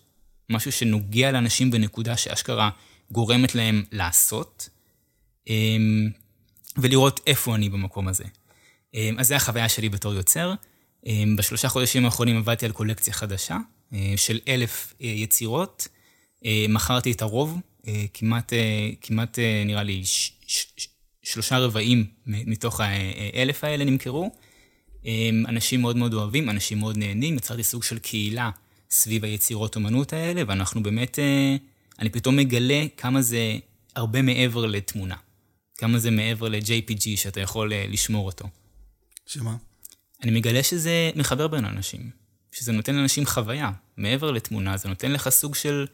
[0.51, 2.71] משהו שנוגע לאנשים בנקודה שאשכרה
[3.11, 4.69] גורמת להם לעשות,
[5.49, 6.11] אמ,
[6.77, 8.25] ולראות איפה אני במקום הזה.
[8.95, 10.55] אמ, אז זו החוויה שלי בתור יוצר.
[11.07, 13.57] אמ, בשלושה חודשים האחרונים עבדתי על קולקציה חדשה
[14.17, 15.89] של אלף אה, יצירות.
[16.69, 17.59] מכרתי את הרוב,
[17.89, 20.89] אה, כמעט, אה, כמעט אה, נראה לי ש- ש-
[21.23, 24.33] שלושה רבעים מתוך האלף האלה נמכרו.
[25.49, 28.51] אנשים מאוד מאוד אוהבים, אנשים מאוד נהנים, יצרתי סוג של קהילה
[28.90, 31.57] סביב היצירות אומנות האלה, ואנחנו באמת, אה,
[31.98, 33.59] אני פתאום מגלה כמה זה
[33.96, 35.16] הרבה מעבר לתמונה.
[35.79, 38.48] כמה זה מעבר ל-JPG שאתה יכול אה, לשמור אותו.
[39.27, 39.57] שמה?
[40.22, 42.11] אני מגלה שזה מחבר בין אנשים,
[42.53, 43.70] שזה נותן לאנשים חוויה.
[43.96, 45.87] מעבר לתמונה, זה נותן לך סוג של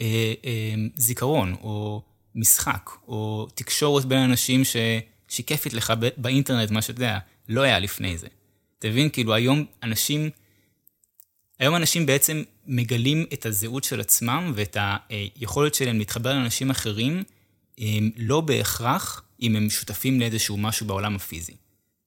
[0.00, 2.02] אה, אה, זיכרון, או
[2.34, 4.76] משחק, או תקשורת בין אנשים ש,
[5.28, 8.26] שיקפת לך באינטרנט מה שאתה יודע, לא היה לפני זה.
[8.78, 9.10] אתה מבין?
[9.10, 10.30] כאילו היום אנשים,
[11.58, 14.76] היום אנשים בעצם מגלים את הזהות של עצמם ואת
[15.08, 17.22] היכולת שלהם להתחבר לאנשים אחרים,
[18.16, 21.56] לא בהכרח אם הם שותפים לאיזשהו משהו בעולם הפיזי.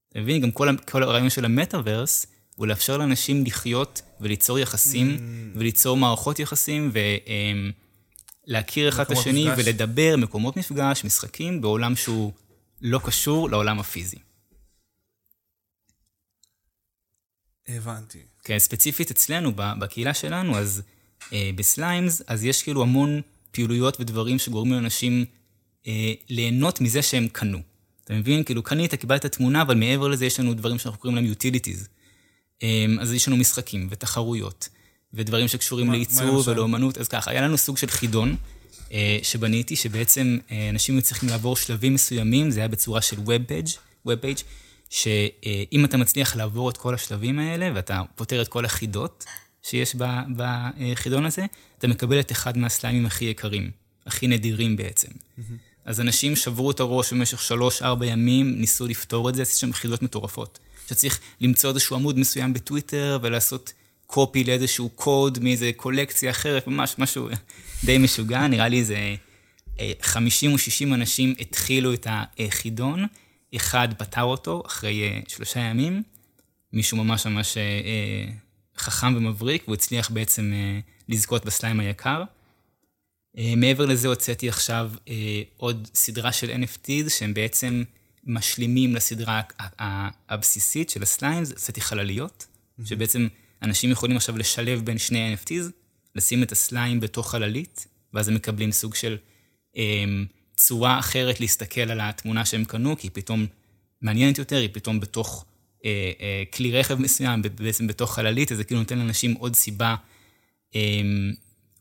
[0.10, 0.42] אתה מבין?
[0.42, 5.58] גם כל, כל הרעיון של המטאוורס הוא לאפשר לאנשים לחיות וליצור יחסים mm.
[5.60, 6.92] וליצור מערכות יחסים
[8.48, 9.66] ולהכיר אחד את השני מפגש.
[9.66, 12.32] ולדבר, מקומות מפגש, משחקים, בעולם שהוא
[12.82, 14.18] לא קשור לעולם הפיזי.
[17.68, 18.20] הבנתי.
[18.48, 20.82] כן, ספציפית אצלנו, בקהילה שלנו, אז
[21.34, 25.26] אה, בסליימס, אז יש כאילו המון פעילויות ודברים שגורמים לאנשים
[25.88, 27.58] אה, ליהנות מזה שהם קנו.
[28.04, 28.44] אתה מבין?
[28.44, 31.88] כאילו, קנית, קיבלת תמונה, אבל מעבר לזה יש לנו דברים שאנחנו קוראים להם utilities.
[32.64, 34.70] אה, אז יש לנו משחקים ותחרויות,
[35.14, 36.98] ודברים שקשורים לייצור ולאומנות.
[36.98, 38.36] אז ככה, היה לנו סוג של חידון
[38.92, 43.52] אה, שבניתי, שבעצם אה, אנשים היו צריכים לעבור שלבים מסוימים, זה היה בצורה של Web
[43.52, 43.72] page,
[44.08, 44.44] Web page
[44.89, 49.26] שאם אתה מצליח לעבור את כל השלבים האלה, ואתה פותר את כל החידות
[49.63, 49.95] שיש
[50.36, 51.45] בחידון הזה,
[51.78, 53.71] אתה מקבל את אחד מהסליימים הכי יקרים,
[54.06, 55.08] הכי נדירים בעצם.
[55.12, 55.41] Mm-hmm.
[55.86, 60.02] אז אנשים שברו את הראש במשך שלוש-ארבע ימים, ניסו לפתור את זה, עשו שם חידות
[60.02, 60.60] מטורפות.
[60.89, 63.73] שצריך למצוא איזשהו עמוד מסוים בטוויטר ולעשות
[64.08, 67.30] קופי לאיזשהו קוד מאיזה קולקציה אחרת, ממש משהו
[67.84, 69.15] די משוגע, נראה לי איזה
[70.02, 73.06] 50 או 60 אנשים התחילו את החידון.
[73.56, 76.04] אחד פתר אותו אחרי uh, שלושה ימים,
[76.74, 80.54] מישהו ממש ממש uh, חכם ומבריק, והוא הצליח בעצם
[81.10, 82.24] לזכות ב slime היקר.
[83.58, 84.92] מעבר לזה הוצאתי עכשיו
[85.58, 87.84] עוד סדרה של NFTs שהם בעצם
[88.24, 89.42] משלימים לסדרה
[90.30, 92.46] הבסיסית של ה slimes, הוצאתי חלליות.
[92.86, 93.28] שבעצם
[93.62, 95.72] אנשים יכולים עכשיו לשלב בין שני NFTs,
[96.16, 99.18] לשים את הסליים בתוך חללית, ואז הם מקבלים סוג של
[100.58, 103.46] צורה אחרת להסתכל על התמונה שהם קנו, כי היא פתאום
[104.02, 105.46] מעניינת יותר, היא פתאום בתוך
[105.86, 109.96] אה, אה, כלי רכב מסוים, בעצם בתוך חללית, אז זה כאילו נותן לאנשים עוד סיבה,
[110.76, 111.02] אה,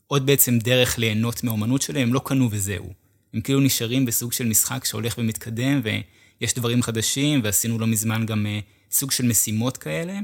[0.07, 2.93] עוד בעצם דרך ליהנות מהאומנות שלהם, הם לא קנו וזהו.
[3.33, 8.45] הם כאילו נשארים בסוג של משחק שהולך ומתקדם, ויש דברים חדשים, ועשינו לא מזמן גם
[8.45, 8.59] אה,
[8.91, 10.19] סוג של משימות כאלה,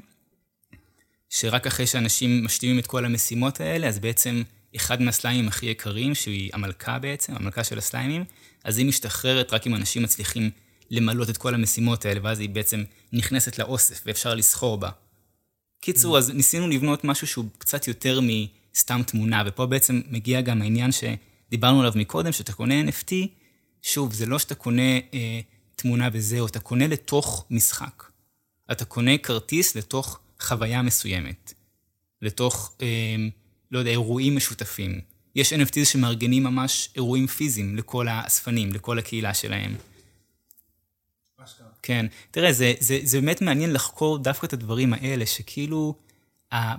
[1.29, 4.43] שרק אחרי שאנשים משלימים את כל המשימות האלה, אז בעצם
[4.75, 8.23] אחד מהסליימים הכי יקרים, שהיא המלכה בעצם, המלכה של הסליימים,
[8.63, 10.49] אז היא משתחררת רק אם אנשים מצליחים
[10.91, 14.89] למלות את כל המשימות האלה, ואז היא בעצם נכנסת לאוסף ואפשר לסחור בה.
[15.81, 16.17] קיצור, mm.
[16.17, 21.79] אז ניסינו לבנות משהו שהוא קצת יותר מסתם תמונה, ופה בעצם מגיע גם העניין שדיברנו
[21.79, 23.13] עליו מקודם, שאתה קונה NFT,
[23.81, 25.39] שוב, זה לא שאתה קונה אה,
[25.75, 28.03] תמונה וזהו, אתה קונה לתוך משחק.
[28.71, 31.53] אתה קונה כרטיס לתוך חוויה מסוימת.
[32.21, 33.15] לתוך, אה,
[33.71, 35.12] לא יודע, אירועים משותפים.
[35.35, 39.75] יש NFTs שמארגנים ממש אירועים פיזיים לכל האספנים, לכל הקהילה שלהם.
[41.81, 45.95] כן, תראה, זה, זה, זה באמת מעניין לחקור דווקא את הדברים האלה, שכאילו,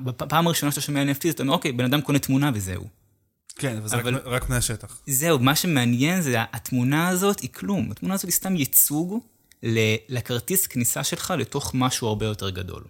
[0.04, 2.84] בפעם הראשונה שאתה שומע NFT, אתה אומר, אוקיי, בן אדם קונה תמונה וזהו.
[3.56, 4.14] כן, אבל זה אבל...
[4.14, 5.00] רק, רק מהשטח.
[5.06, 7.90] זהו, מה שמעניין זה, התמונה הזאת היא כלום.
[7.90, 9.18] התמונה הזאת היא סתם ייצוג
[10.08, 12.84] לכרטיס כניסה שלך לתוך משהו הרבה יותר גדול.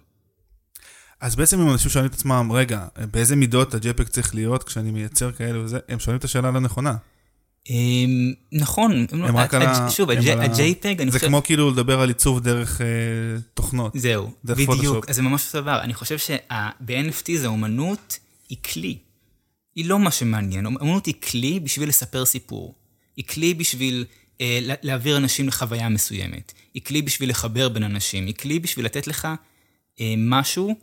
[1.21, 5.31] אז בעצם אם אנשים שואלים את עצמם, רגע, באיזה מידות הג'פק צריך להיות כשאני מייצר
[5.31, 6.95] כאלה וזה, הם שואלים את השאלה הלא נכונה.
[7.69, 9.89] אמ, נכון, הם רק על ה...
[9.89, 11.09] שוב, ה-JPEG, אני חושב...
[11.11, 12.85] זה כמו כאילו לדבר על עיצוב דרך אה,
[13.53, 13.93] תוכנות.
[13.95, 15.81] זהו, בדיוק, אז זה ממש אותו דבר.
[15.81, 18.97] אני חושב שב-NFT זה אומנות היא כלי.
[19.75, 22.75] היא לא מה שמעניין, אומנות היא כלי בשביל לספר סיפור.
[23.17, 24.05] היא כלי בשביל
[24.41, 26.53] אה, להעביר אנשים לחוויה מסוימת.
[26.73, 28.25] היא כלי בשביל לחבר בין אנשים.
[28.25, 29.27] היא כלי בשביל לתת לך
[29.99, 30.75] אה, משהו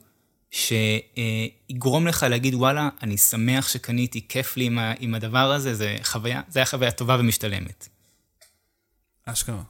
[0.52, 6.40] שיגרום לך להגיד, וואלה, אני שמח שקניתי, כיף לי עם, עם הדבר הזה, זה חוויה,
[6.48, 7.88] זה היה חוויה טובה ומשתלמת.
[9.24, 9.62] אשכרה.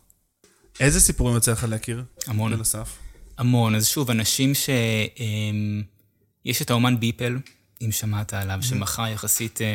[0.81, 2.05] איזה סיפורים יוצא לך להכיר?
[2.27, 2.53] המון.
[2.53, 2.99] בנוסף?
[3.39, 3.75] המון.
[3.75, 4.71] אז שוב, אנשים ש...
[6.45, 7.39] יש את האומן ביפל,
[7.85, 9.67] אם שמעת עליו, שמכר יחסית אה,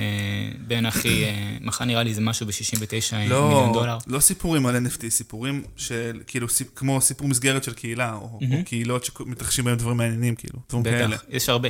[0.68, 3.98] בין הכי, אה, מכר נראה לי זה משהו ב-69 לא, מיליון דולר.
[4.08, 8.54] לא סיפורים על NFT, סיפורים של, כאילו, סיפ, כמו סיפור מסגרת של קהילה, או, mm-hmm.
[8.54, 11.16] או קהילות שמתרחשים בהם דברים מעניינים, כאילו, דברים בטח, כאלה.
[11.16, 11.70] בטח, יש הרבה.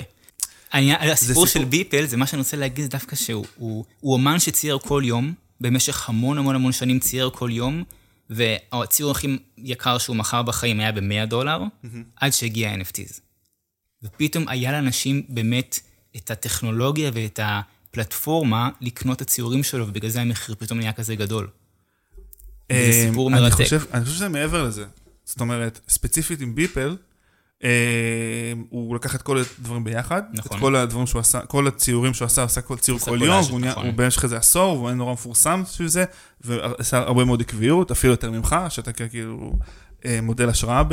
[0.74, 4.78] אני, הסיפור של ביפל, זה מה שאני רוצה להגיד דווקא שהוא הוא, הוא אומן שצייר
[4.78, 7.84] כל יום, במשך המון המון המון שנים צייר כל יום,
[8.30, 11.88] והציור הכי יקר שהוא מכר בחיים היה ב-100 דולר, mm-hmm.
[12.16, 13.20] עד שהגיע NFTs.
[14.04, 15.80] ופתאום היה לאנשים באמת
[16.18, 21.48] את הטכנולוגיה ואת הפלטפורמה לקנות את הציורים שלו, ובגלל זה המחיר פתאום נהיה כזה גדול.
[22.72, 23.66] זה אה, סיפור מרתק.
[23.94, 24.86] אני חושב שזה מעבר לזה.
[25.26, 26.98] זאת אומרת, ספציפית עם ביפל,
[27.64, 27.70] אה,
[28.70, 30.58] הוא לקח את כל הדברים ביחד, נכון.
[30.58, 33.60] את כל הדברים שהוא עשה, כל הציורים שהוא עשה, עשה כל ציור כל יום, והוא
[33.60, 33.86] נכון.
[33.86, 36.06] הוא במשך איזה עשור, והוא היה נורא מפורסם סביב זה,
[36.42, 39.54] ועשה הרבה מאוד עקביות, אפילו יותר ממך, שאתה כאילו
[40.06, 40.84] אה, מודל השראה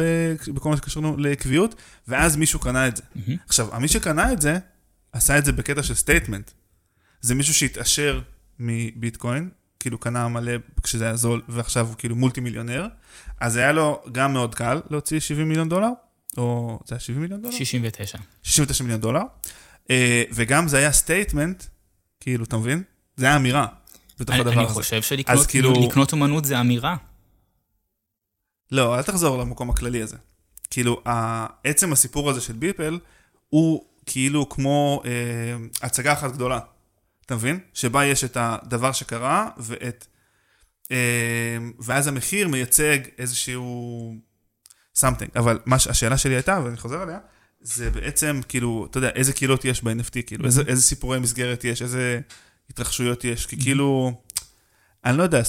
[0.55, 1.75] בכל מה שקשור לעקביות,
[2.09, 3.03] ואז מישהו קנה את זה.
[3.47, 4.59] עכשיו, מי שקנה את זה,
[5.15, 6.51] עשה את זה בקטע של statement.
[7.21, 8.21] זה מישהו שהתעשר
[8.59, 9.51] מביטקוין,
[9.81, 12.87] כאילו קנה מלא כשזה היה זול, ועכשיו הוא כאילו מולטי מיליונר,
[13.41, 15.89] אז היה לו גם מאוד קל להוציא 70 מיליון דולר,
[16.37, 17.55] או זה היה 70 מיליון דולר?
[17.55, 18.19] 69.
[18.43, 19.21] 69 מיליון דולר,
[19.91, 21.65] אה, וגם זה היה statement,
[22.21, 22.83] כאילו, אתה מבין?
[23.17, 23.67] זה היה אמירה
[24.21, 24.75] בתוך אני, הדבר אני הזה.
[24.75, 26.97] חושב שלקנות כאילו- לקנות אומנות זה אמירה.
[28.73, 30.17] לא, אל תחזור למקום הכללי הזה.
[30.71, 31.03] כאילו,
[31.65, 32.99] עצם הסיפור הזה של ביפל,
[33.49, 35.11] הוא כאילו כמו אה,
[35.83, 36.61] הצגה אחת גדולה.
[37.27, 37.59] אתה מבין?
[37.75, 40.07] שבה יש את הדבר שקרה, ואת...
[40.91, 44.15] אה, ואז המחיר מייצג איזשהו...
[44.99, 45.31] something.
[45.37, 47.19] אבל מה שהשאלה שלי הייתה, ואני חוזר עליה,
[47.61, 51.83] זה בעצם, כאילו, אתה יודע, איזה קהילות יש ב-NFT, כאילו, איזה, איזה סיפורי מסגרת יש,
[51.83, 52.21] איזה
[52.71, 54.13] התרחשויות יש, כי כאילו,
[55.05, 55.43] אני לא יודע,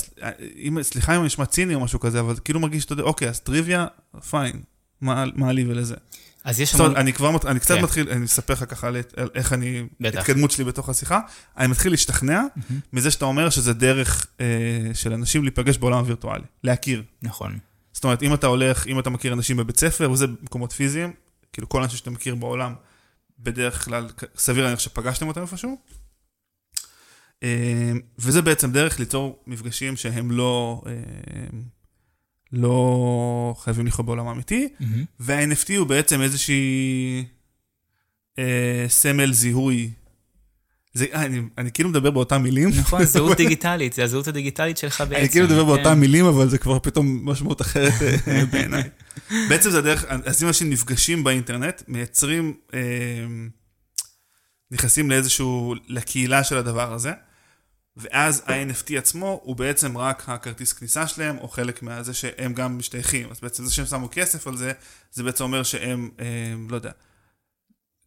[0.55, 3.29] אם, סליחה אם אני נשמע ציני או משהו כזה, אבל כאילו מרגיש שאתה יודע, אוקיי,
[3.29, 3.87] אז טריוויה,
[4.29, 4.61] פיין,
[5.01, 5.95] מה, מה לי ולזה?
[6.45, 6.97] אז יש זאת אומרת.
[6.97, 7.83] אני כבר, אני קצת כן.
[7.83, 8.97] מתחיל, אני אספר לך ככה על,
[9.35, 10.19] איך אני, בטח.
[10.19, 11.19] התקדמות שלי בתוך השיחה,
[11.57, 12.41] אני מתחיל להשתכנע
[12.93, 14.45] מזה שאתה אומר שזה דרך אה,
[14.93, 17.03] של אנשים להיפגש בעולם הווירטואלי, להכיר.
[17.21, 17.57] נכון.
[17.93, 21.13] זאת אומרת, אם אתה הולך, אם אתה מכיר אנשים בבית ספר, וזה במקומות פיזיים,
[21.53, 22.73] כאילו כל האנשים שאתה מכיר בעולם,
[23.39, 25.77] בדרך כלל, סביר להניח שפגשתם אותם איפשהו.
[27.43, 30.91] אה, וזה בעצם דרך ליצור מפגשים שהם לא, אה,
[32.51, 35.03] לא חייבים לחיות בעולם האמיתי, מהמם.
[35.19, 37.25] וה-NFT הוא בעצם איזושהי
[38.39, 39.91] אה, סמל זיהוי.
[40.93, 42.69] זה, אה, אני, אני כאילו מדבר באותם מילים.
[42.69, 45.21] נכון, זהות דיגיטלית, זה הזהות הדיגיטלית שלך בעצם.
[45.21, 45.67] אני כאילו מדבר כן.
[45.67, 47.93] באותן מילים, אבל זה כבר פתאום משמעות אחרת
[48.27, 48.83] אה, בעיניי.
[49.49, 52.79] בעצם זה הדרך, אז אם אנשים נפגשים באינטרנט, מייצרים, אה,
[54.71, 57.11] נכנסים לאיזשהו, לקהילה של הדבר הזה,
[57.97, 63.27] ואז ה-NFT עצמו הוא בעצם רק הכרטיס כניסה שלהם, או חלק מהזה שהם גם משתייכים.
[63.31, 64.71] אז בעצם זה שהם שמו כסף על זה,
[65.11, 66.91] זה בעצם אומר שהם, אה, לא יודע,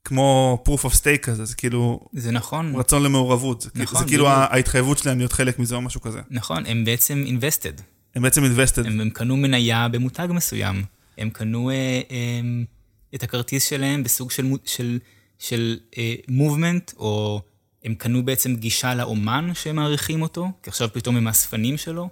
[0.05, 3.61] כמו proof of stake כזה, זה כאילו זה נכון, רצון למעורבות.
[3.61, 4.39] זה, נכון, זה כאילו בדיוק.
[4.51, 6.21] ההתחייבות שלהם להיות חלק מזה או משהו כזה.
[6.31, 7.83] נכון, הם בעצם invested.
[8.15, 8.87] הם בעצם invested.
[8.87, 10.85] הם, הם קנו מניה במותג מסוים.
[11.19, 11.75] הם קנו אה,
[12.11, 12.41] אה,
[13.15, 14.99] את הכרטיס שלהם בסוג של, של,
[15.39, 17.43] של אה, movement, או
[17.85, 22.09] הם קנו בעצם גישה לאומן שהם מעריכים אותו, כי עכשיו פתאום הם האספנים שלו.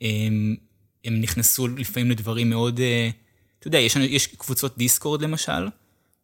[0.00, 0.56] הם,
[1.04, 3.10] הם נכנסו לפעמים לדברים מאוד, אה,
[3.58, 5.68] אתה יודע, יש, יש קבוצות דיסקורד למשל,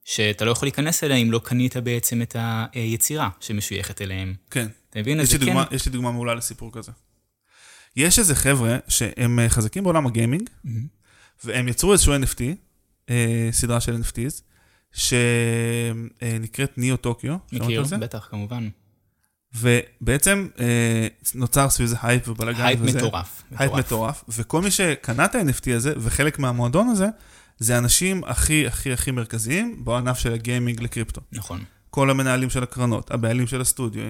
[0.05, 2.37] שאתה לא יכול להיכנס אליהם אם לא קנית בעצם את
[2.73, 4.35] היצירה שמשויכת אליהם.
[4.51, 4.66] כן.
[4.90, 5.21] אתה מבין?
[5.21, 5.77] יש לי, זה דוגמה, כן...
[5.77, 6.93] יש לי דוגמה מעולה לסיפור כזה.
[7.97, 10.87] יש איזה חבר'ה שהם אה, חזקים בעולם הגיימינג, mm-hmm.
[11.45, 12.43] והם יצרו איזשהו NFT,
[13.11, 14.43] אה, סדרה של NFTs,
[14.92, 17.37] שנקראת Neo Tokyo.
[17.53, 17.85] מכיר?
[18.00, 18.68] בטח, כמובן.
[19.55, 22.98] ובעצם אה, נוצר סביב זה הייפ ובלאגן הייפ וזה.
[22.98, 23.42] מטורף.
[23.57, 27.07] הייפ מטורף, וכל מי שקנה את ה-NFT הזה, וחלק מהמועדון הזה,
[27.59, 31.20] זה האנשים הכי הכי הכי מרכזיים בענף של הגיימינג לקריפטו.
[31.33, 31.64] נכון.
[31.90, 34.03] כל המנהלים של הקרנות, הבעלים של הסטודיו,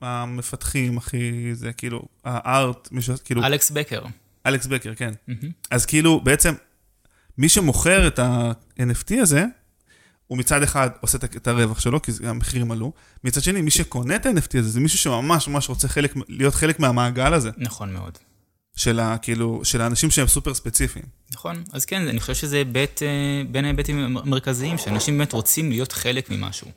[0.00, 3.10] המפתחים, הכי, זה כאילו, הארט, מי ש...
[3.10, 4.02] כאילו, אלכס בקר.
[4.46, 5.12] אלכס בקר, כן.
[5.28, 5.50] מהמם.
[5.70, 6.54] אז כאילו, בעצם,
[7.38, 9.44] מי שמוכר את ה-NFT הזה,
[10.32, 12.92] הוא מצד אחד עושה את הרווח שלו, כי המחירים עלו,
[13.24, 16.80] מצד שני, מי שקונה את ה-NFT הזה, זה מישהו שממש ממש רוצה חלק, להיות חלק
[16.80, 18.18] מהמעגל הזה, נכון מאוד.
[18.76, 21.04] של, ה, כאילו, של האנשים שהם סופר ספציפיים.
[21.32, 23.08] נכון, אז כן, אני חושב שזה היבט, אה,
[23.50, 26.68] בין ההיבטים המרכזיים, שאנשים באמת רוצים להיות חלק ממשהו.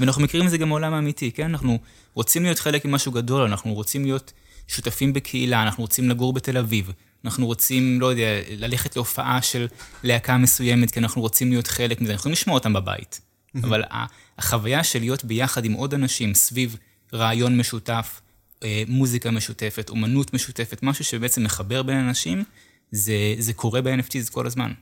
[0.00, 1.44] ואנחנו מכירים את זה גם בעולם האמיתי, כן?
[1.44, 1.78] אנחנו
[2.14, 4.32] רוצים להיות חלק ממשהו גדול, אנחנו רוצים להיות
[4.68, 6.92] שותפים בקהילה, אנחנו רוצים לגור בתל אביב,
[7.24, 8.26] אנחנו רוצים, לא יודע,
[8.56, 9.66] ללכת להופעה של
[10.02, 13.20] להקה מסוימת, כי אנחנו רוצים להיות חלק מזה, אנחנו יכולים לשמוע אותם בבית.
[13.62, 14.06] אבל ה-
[14.38, 16.76] החוויה של להיות ביחד עם עוד אנשים סביב
[17.14, 18.20] רעיון משותף,
[18.62, 22.44] אה, מוזיקה משותפת, אומנות משותפת, משהו שבעצם מחבר בין אנשים,
[22.92, 24.72] זה, זה קורה ב-NFTs כל הזמן.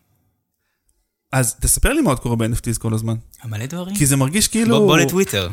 [1.33, 3.15] אז תספר לי מה עוד קורה ב-NFTs כל הזמן.
[3.45, 3.97] מלא דברים.
[3.97, 4.79] כי זה מרגיש כאילו...
[4.79, 5.49] בוא, בוא לטוויטר.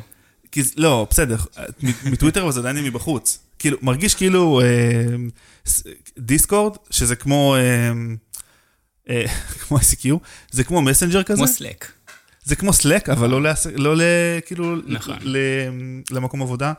[0.52, 1.38] כי, לא, בסדר,
[2.12, 3.39] מטוויטר אבל זה עדיין מבחוץ.
[3.59, 5.15] כאילו, מרגיש כאילו אה,
[6.17, 7.91] דיסקורד, שזה כמו, אה,
[9.09, 9.25] אה,
[9.62, 10.08] כמו ICQ,
[10.51, 11.91] זה כמו messenger כזה, כמו Slack.
[12.43, 13.67] זה כמו Slack, אבל לא, לעס...
[13.75, 14.01] לא ל...
[14.45, 15.17] כאילו, נכון.
[15.21, 15.37] ל...
[16.12, 16.73] למקום עבודה.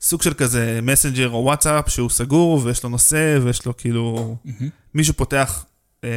[0.00, 4.36] סוג של כזה messenger או וואטסאפ שהוא סגור ויש לו נושא ויש לו כאילו...
[4.44, 4.68] mm-hmm.
[4.94, 5.64] מישהו פותח
[6.04, 6.10] אה,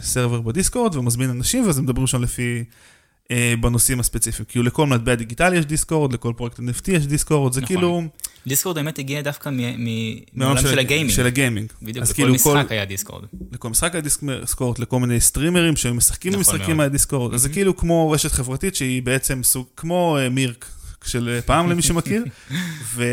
[0.00, 2.64] server בדיסקורד ומזמין אנשים, ואז הם מדברים שם לפי...
[3.32, 4.44] אה, בנושאים הספציפיים.
[4.48, 7.76] כאילו לכל מטבע דיגיטלי יש דיסקורד, לכל פרויקט NFT יש דיסקורד, זה נכון.
[7.76, 8.02] כאילו...
[8.46, 9.50] דיסקורד באמת הגיע דווקא
[10.32, 11.10] מעולם של הגיימינג.
[11.10, 11.72] של הגיימינג.
[11.82, 12.74] בדיוק, לכל כאילו משחק כל...
[12.74, 13.24] היה דיסקורד.
[13.52, 17.34] לכל משחק היה דיסקורד, לכל מיני סטרימרים שהיו משחקים נכון במשחקים היה דיסקורד.
[17.34, 20.66] אז זה כאילו כמו רשת חברתית שהיא בעצם סוג, כמו uh, mIRC
[21.04, 22.24] של אה, פעם למי שמכיר.
[22.94, 23.04] ו...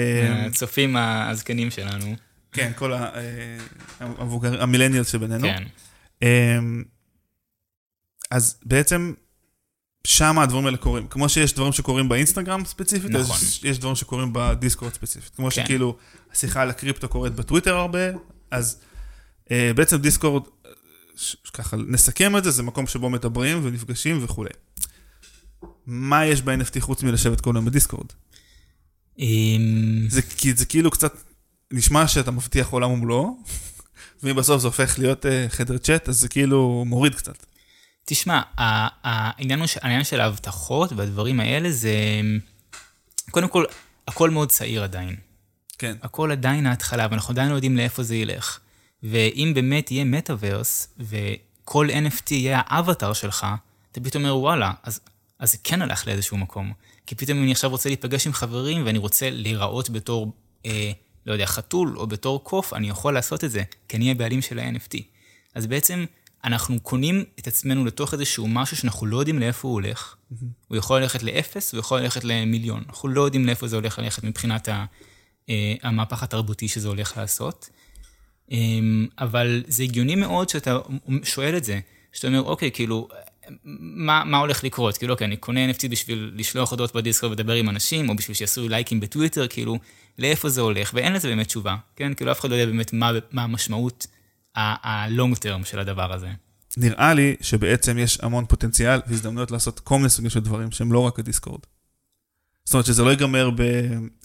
[0.46, 2.16] הצופים הזקנים שלנו.
[2.52, 2.94] כן, כל
[4.00, 5.48] המבוגר, המילניאל שבינינו.
[5.48, 5.64] כן.
[6.22, 6.84] אמ,
[8.32, 9.14] אז בעצם
[10.08, 11.08] שם הדברים האלה קורים.
[11.08, 13.36] כמו שיש דברים שקורים באינסטגרם ספציפית, נכון.
[13.36, 15.36] אז יש דברים שקורים בדיסקורד ספציפית.
[15.36, 15.64] כמו כן.
[15.64, 15.98] שכאילו
[16.34, 18.00] השיחה על הקריפטו קורית בטוויטר הרבה,
[18.52, 18.82] אז
[19.52, 20.44] אה, בעצם דיסקורד,
[21.54, 24.50] ככה נסכם את זה, זה מקום שבו מדברים ונפגשים וכולי.
[25.86, 28.08] מה יש ב-NFT חוץ מלשבת כל היום בדיסקורד?
[30.08, 30.22] זה,
[30.56, 31.14] זה כאילו קצת
[31.72, 33.38] נשמע שאתה מבטיח עולם ומלואו,
[34.24, 37.46] ואם בסוף זה הופך להיות uh, חדר צ'אט, אז זה כאילו מוריד קצת.
[38.06, 41.94] תשמע, העניין, העניין של ההבטחות והדברים האלה זה,
[43.32, 43.66] קודם כל,
[44.08, 45.16] הכל מאוד צעיר עדיין.
[45.78, 45.96] כן.
[46.02, 48.60] הכל עדיין ההתחלה, ואנחנו עדיין לא יודעים לאיפה זה ילך.
[49.04, 53.48] ואם באמת יהיה מטאוורס, וכל NFT יהיה האבטר שלך,
[53.92, 55.00] אתה פתאום אומר, וואלה, אז,
[55.40, 56.74] אז זה כן הלך לאיזשהו מקום.
[57.06, 60.32] כי פתאום אני עכשיו רוצה להיפגש עם חברים, ואני רוצה להיראות בתור,
[60.66, 60.92] אה,
[61.26, 64.60] לא יודע, חתול, או בתור קוף, אני יכול לעשות את זה, כי אני הבעלים של
[64.60, 65.02] ה-NFT.
[65.56, 66.06] אז בעצם,
[66.44, 70.16] אנחנו קונים את עצמנו לתוך איזשהו משהו שאנחנו לא יודעים לאיפה הוא הולך.
[70.16, 70.46] Mm-hmm.
[70.68, 72.84] הוא יכול ללכת לאפס, הוא יכול ללכת למיליון.
[72.90, 74.86] אנחנו לא יודעים לאיפה זה הולך ללכת מבחינת ה,
[75.50, 77.70] אה, המהפך התרבותי שזה הולך לעשות.
[78.52, 78.58] אה,
[79.20, 80.78] אבל זה הגיוני מאוד שאתה
[81.24, 81.80] שואל את זה,
[82.14, 83.08] שאתה אומר, אוקיי, כאילו,
[83.80, 84.98] מה, מה הולך לקרות?
[84.98, 88.70] כאילו, אוקיי, אני קונה NFT בשביל לשלוח הודעות בדיסקו ולדבר עם אנשים, או בשביל שיעשו
[88.70, 89.80] לייקים בטוויטר, כאילו,
[90.20, 90.92] לאיפה זה הולך?
[90.94, 92.14] ואין לזה באמת תשובה, כן?
[92.14, 94.08] כאילו, אף אחד לא יודע באמת מה, מה המשמעות
[94.60, 96.30] ה-long term של הדבר הזה.
[96.78, 101.00] נראה לי שבעצם יש המון פוטנציאל והזדמנויות לעשות כל מיני סוגים של דברים שהם לא
[101.00, 101.60] רק הדיסקורד.
[102.66, 103.62] זאת אומרת שזה לא ייגמר ב...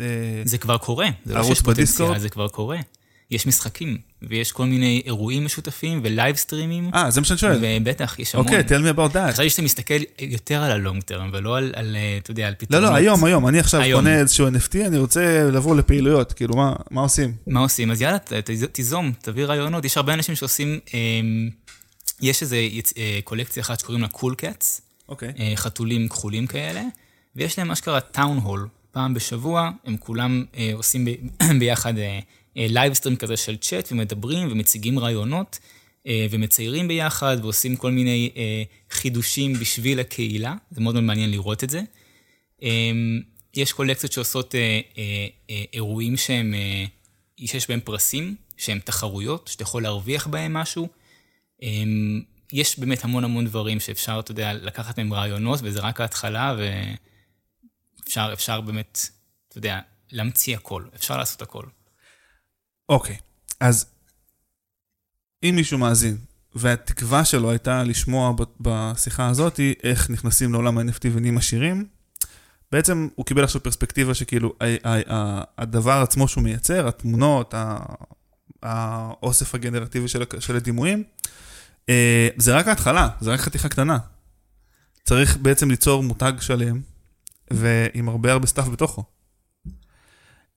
[0.01, 1.07] אה, זה כבר קורה.
[1.25, 2.79] זה לא שיש פוטנציאל, זה כבר קורה.
[3.31, 6.91] יש משחקים, ויש כל מיני אירועים משותפים ולייב סטרימים.
[6.95, 7.59] אה, זה מה שאני שואל.
[7.63, 8.47] ובטח, יש המון.
[8.47, 9.33] אוקיי, okay, tell me about that.
[9.33, 12.55] חשבתי שאתה מסתכל יותר על ה long term, ולא על, על, אה, אתה יודע, על
[12.59, 12.85] פתרונות.
[12.85, 13.49] לא, לא, היום, היום.
[13.49, 14.01] אני עכשיו היום.
[14.01, 17.33] קונה איזשהו NFT, אני רוצה לבוא לפעילויות, כאילו, מה, מה עושים?
[17.47, 17.91] מה עושים?
[17.91, 18.33] אז יאללה, ת,
[18.73, 19.85] תיזום, תביא רעיונות.
[19.85, 21.01] יש הרבה אנשים שעושים, אה,
[22.21, 22.57] יש איזו
[22.97, 24.81] אה, קולקציה אחת שקוראים לה Cool Cats.
[25.09, 25.33] אוקיי.
[25.39, 26.83] אה, חתולים כחולים כאלה,
[27.37, 28.69] ויש להם אשכרה town hall.
[28.93, 31.11] פעם בשבוע, הם כולם אה, עושים ב,
[31.61, 31.99] ביחד...
[31.99, 32.21] אה,
[32.57, 35.59] livestream כזה של צ'אט, ומדברים ומציגים רעיונות,
[36.07, 41.65] אה, ומציירים ביחד, ועושים כל מיני אה, חידושים בשביל הקהילה, זה מאוד מאוד מעניין לראות
[41.65, 41.81] את זה.
[42.63, 42.93] אה,
[43.55, 44.55] יש קולקציות שעושות
[45.73, 46.55] אירועים שהם,
[47.47, 50.89] שיש בהם פרסים, שהם תחרויות, שאתה יכול להרוויח בהם משהו.
[52.53, 56.57] יש באמת המון המון דברים שאפשר, אתה יודע, לקחת מהם רעיונות, וזה רק ההתחלה,
[58.17, 59.09] ואפשר באמת,
[59.49, 59.81] אתה יודע,
[60.13, 61.65] להמציא הכל, אפשר לעשות הכל.
[62.89, 63.17] אוקיי,
[63.61, 63.87] אז
[65.43, 66.17] אם מישהו מאזין,
[66.55, 71.87] והתקווה שלו הייתה לשמוע בשיחה הזאת איך נכנסים לעולם ה-NFT ונהיים עשירים,
[72.73, 74.53] בעצם הוא קיבל עכשיו פרספקטיבה שכאילו
[75.59, 77.55] הדבר עצמו שהוא מייצר, התמונות,
[78.63, 81.05] האוסף הגנרטיבי של, של הדימויים,
[81.89, 83.99] אה, זה רק ההתחלה, זה רק חתיכה קטנה.
[85.05, 86.81] צריך בעצם ליצור מותג שלם,
[87.51, 89.05] ועם הרבה הרבה stuff בתוכו.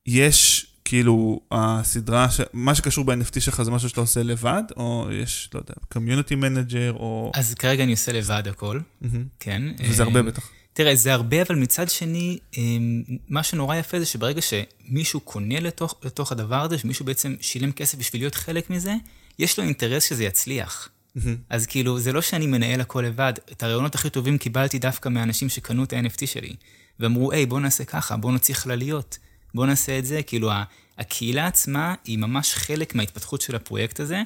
[0.05, 2.41] יש כאילו, הסדרה, ש...
[2.53, 6.93] מה שקשור ב-NFT שלך זה משהו שאתה עושה לבד, או יש, לא יודע, community manager,
[6.93, 7.31] או...
[7.35, 9.07] אז כרגע אני עושה לבד הכל, mm-hmm.
[9.39, 9.61] כן.
[9.79, 10.49] וזה הרבה בטח.
[10.73, 15.95] תראה, זה הרבה, אבל מצד שני, אמ, מה שנורא יפה זה שברגע שמישהו קונה לתוך,
[16.03, 18.93] לתוך הדבר הזה, שמישהו בעצם שילם כסף בשביל להיות חלק מזה,
[19.39, 20.89] יש לו אינטרס שזה יצליח.
[20.89, 21.19] Mm-hmm.
[21.49, 25.49] אז כאילו, זה לא שאני מנהל הכל לבד, את הרעיונות הכי טובים קיבלתי דווקא מאנשים
[25.49, 26.55] שקנו את ה-NFT שלי,
[26.99, 29.17] ואמרו, היי, בוא נעשה ככה, בוא נוציא חלליות.
[29.57, 30.49] בוא נעשה את זה, כאילו
[30.97, 34.21] הקהילה עצמה היא ממש חלק מההתפתחות של הפרויקט הזה,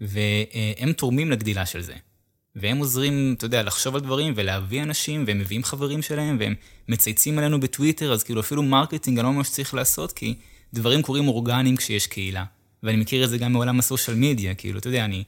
[0.00, 1.94] והם תורמים לגדילה של זה.
[2.56, 6.54] והם עוזרים, אתה יודע, לחשוב על דברים ולהביא אנשים, והם מביאים חברים שלהם, והם
[6.88, 10.34] מצייצים עלינו בטוויטר, אז כאילו אפילו מרקטינג אני לא ממש צריך לעשות, כי
[10.72, 12.44] דברים קורים אורגניים כשיש קהילה.
[12.82, 15.24] ואני מכיר את זה גם מעולם ה social media, כאילו, אתה יודע, אני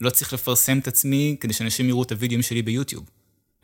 [0.00, 3.10] לא צריך לפרסם את עצמי כדי שאנשים יראו את הוידאוים שלי ביוטיוב.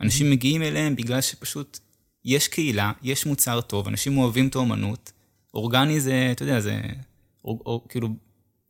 [0.01, 1.79] אנשים מגיעים אליהם בגלל שפשוט
[2.25, 5.11] יש קהילה, יש מוצר טוב, אנשים אוהבים את האומנות,
[5.53, 6.81] אורגני זה, אתה יודע, זה,
[7.45, 8.09] או, או, כאילו,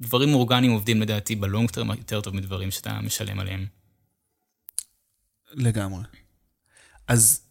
[0.01, 3.65] דברים אורגניים עובדים לדעתי ב long term יותר טוב מדברים שאתה משלם עליהם.
[5.51, 6.03] לגמרי.
[7.07, 7.41] אז,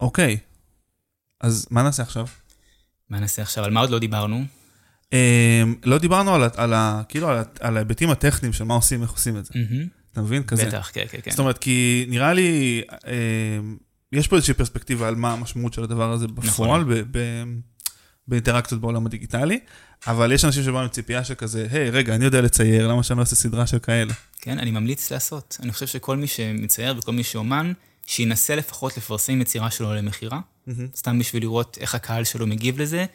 [0.00, 0.38] אוקיי,
[1.40, 2.26] אז מה נעשה עכשיו?
[3.10, 3.64] מה נעשה עכשיו?
[3.64, 4.44] על מה עוד לא דיברנו?
[5.04, 5.10] Um,
[5.84, 9.36] לא דיברנו על, על, על, כאילו, על, על ההיבטים הטכניים של מה עושים, איך עושים
[9.36, 9.54] את זה.
[9.54, 9.98] Mm-hmm.
[10.12, 10.42] אתה מבין?
[10.42, 10.66] כזה.
[10.66, 11.30] בטח, כן, כן, כן.
[11.30, 13.58] זאת אומרת, כי נראה לי, אה,
[14.12, 17.12] יש פה איזושהי פרספקטיבה על מה המשמעות של הדבר הזה בפועל, נכון.
[18.28, 19.60] באינטראקציות בעולם הדיגיטלי,
[20.06, 23.20] אבל יש אנשים שבאו עם ציפייה שכזה, היי, רגע, אני יודע לצייר, למה שאני לא
[23.20, 24.12] אעשה סדרה של כאלה?
[24.40, 25.56] כן, אני ממליץ לעשות.
[25.62, 27.72] אני חושב שכל מי שמצייר וכל מי שאומן,
[28.06, 30.40] שינסה לפחות לפרסם יצירה שלו למכירה,
[30.96, 33.06] סתם בשביל לראות איך הקהל שלו מגיב לזה.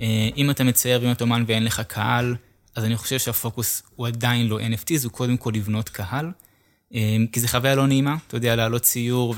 [0.00, 2.36] אה, אם אתה מצייר ואם אתה אומן ואין לך קהל,
[2.76, 6.30] אז אני חושב שהפוקוס הוא עדיין לא NFT, הוא קודם כל לבנות קהל.
[6.94, 9.34] אה, כי זו חוויה לא נעימה, אתה יודע, לעלות ציור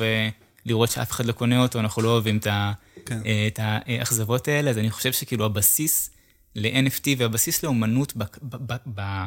[0.67, 2.73] ולראות שאף אחד לא קונה אותו, אנחנו לא אוהבים את, ה,
[3.07, 3.21] כן.
[3.27, 6.11] אה, את האכזבות האלה, אז אני חושב שכאילו הבסיס
[6.55, 9.25] ל-NFT והבסיס לאומנות, ב, ב, ב, ב,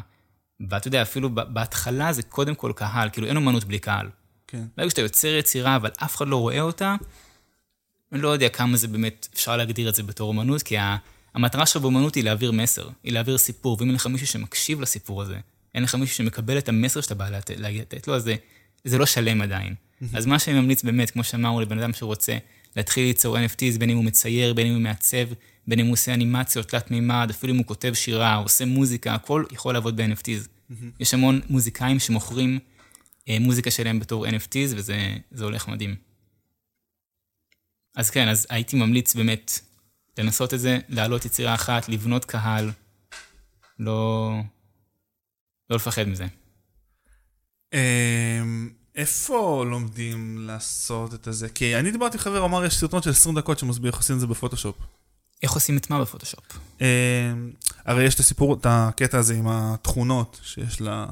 [0.59, 4.09] ב, אתה יודע, אפילו בהתחלה זה קודם כל קהל, כאילו אין אומנות בלי קהל.
[4.47, 4.63] כן.
[4.77, 6.95] ברגע שאתה יוצר יצירה אבל אף אחד לא רואה אותה,
[8.11, 10.75] אני לא יודע כמה זה באמת, אפשר להגדיר את זה בתור אומנות, כי
[11.33, 15.21] המטרה של באומנות היא להעביר מסר, היא להעביר סיפור, ואם אין לך מישהו שמקשיב לסיפור
[15.21, 15.37] הזה,
[15.75, 18.35] אין לך מישהו שמקבל את המסר שאתה בא לתת לו, אז זה,
[18.83, 19.75] זה לא שלם עדיין.
[20.13, 22.37] אז מה שאני ממליץ באמת, כמו שאמרנו, לבן אדם שרוצה
[22.75, 25.27] להתחיל ליצור NFTs, בין אם הוא מצייר, בין אם הוא מעצב,
[25.67, 29.43] בין אם הוא עושה אנימציות תלת מימד, אפילו אם הוא כותב שירה, עושה מוזיקה, הכל
[29.51, 30.47] יכול לעבוד ב-NFTs.
[30.99, 32.59] יש המון מוזיקאים שמוכרים
[33.29, 35.95] אה, מוזיקה שלהם בתור NFTs, וזה זה הולך מדהים.
[37.95, 39.59] אז כן, אז הייתי ממליץ באמת
[40.17, 42.71] לנסות את זה, להעלות יצירה אחת, לבנות קהל,
[43.79, 44.31] לא,
[45.69, 46.25] לא לפחד מזה.
[47.73, 51.49] אמ, איפה לומדים לעשות את הזה?
[51.49, 54.21] כי אני דיברתי עם חבר, אמר יש סרטון של 20 דקות שמסביר איך עושים את
[54.21, 54.75] זה בפוטושופ.
[55.43, 56.43] איך עושים את מה בפוטושופ?
[56.81, 56.85] אמ,
[57.85, 61.05] הרי יש את הסיפור, את הקטע הזה עם התכונות שיש לה...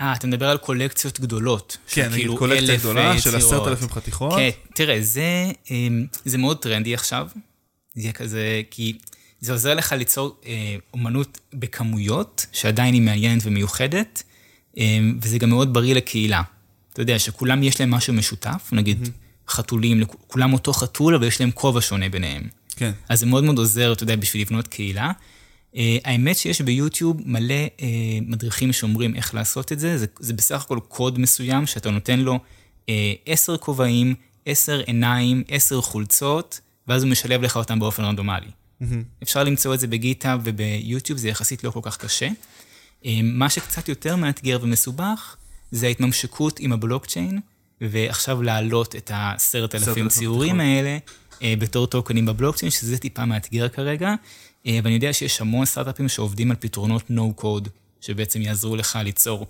[0.00, 1.76] אה, אתה מדבר על קולקציות גדולות.
[1.88, 3.44] כן, נגיד כאילו קולקציה גדולה אה, של יצירות.
[3.44, 4.32] עשרת אלפים חתיכות.
[4.36, 7.28] כן, תראה, זה, אמ, זה מאוד טרנדי עכשיו.
[7.94, 8.98] זה כזה, כי
[9.40, 14.22] זה עוזר לך ליצור אה, אומנות בכמויות, שעדיין היא מעניינת ומיוחדת,
[14.76, 16.42] אמ, וזה גם מאוד בריא לקהילה.
[16.92, 19.08] אתה יודע, שכולם יש להם משהו משותף, נגיד
[19.48, 22.42] חתולים, לכ- כולם אותו חתול, אבל יש להם כובע שונה ביניהם.
[22.76, 22.92] כן.
[23.08, 25.10] אז זה מאוד מאוד עוזר, אתה יודע, בשביל לבנות קהילה.
[25.72, 27.82] Uh, האמת שיש ביוטיוב מלא uh,
[28.26, 32.38] מדריכים שאומרים איך לעשות את זה, זה, זה בסך הכל קוד מסוים שאתה נותן לו
[32.80, 32.88] uh,
[33.26, 34.14] עשר כובעים,
[34.46, 38.46] עשר עיניים, עשר חולצות, ואז הוא משלב לך אותם באופן רנדומלי.
[39.22, 42.28] אפשר למצוא את זה בגיטהאב וביוטיוב, זה יחסית לא כל כך קשה.
[43.02, 45.36] Uh, מה שקצת יותר מאתגר ומסובך,
[45.72, 47.40] זה ההתממשקות עם הבלוקצ'יין,
[47.80, 50.98] ועכשיו להעלות את העשרת אלפים ציורים האלה
[51.42, 54.14] אה, בתור טוקנים בבלוקצ'יין, שזה טיפה מאתגר כרגע.
[54.66, 57.68] אה, ואני יודע שיש המון סטארט-אפים שעובדים על פתרונות no-code,
[58.00, 59.46] שבעצם יעזרו לך ליצור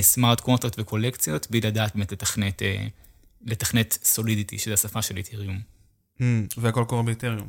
[0.00, 2.86] smart contract וקולקציות, בלי לדעת באמת לתכנת, אה,
[3.44, 5.58] לתכנת Solidity, שזה השפה של איתריום.
[6.20, 7.48] אמ, והכל קורה באתריום.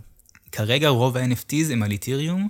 [0.51, 2.47] כרגע רוב ה-NFTs הם על איתריום.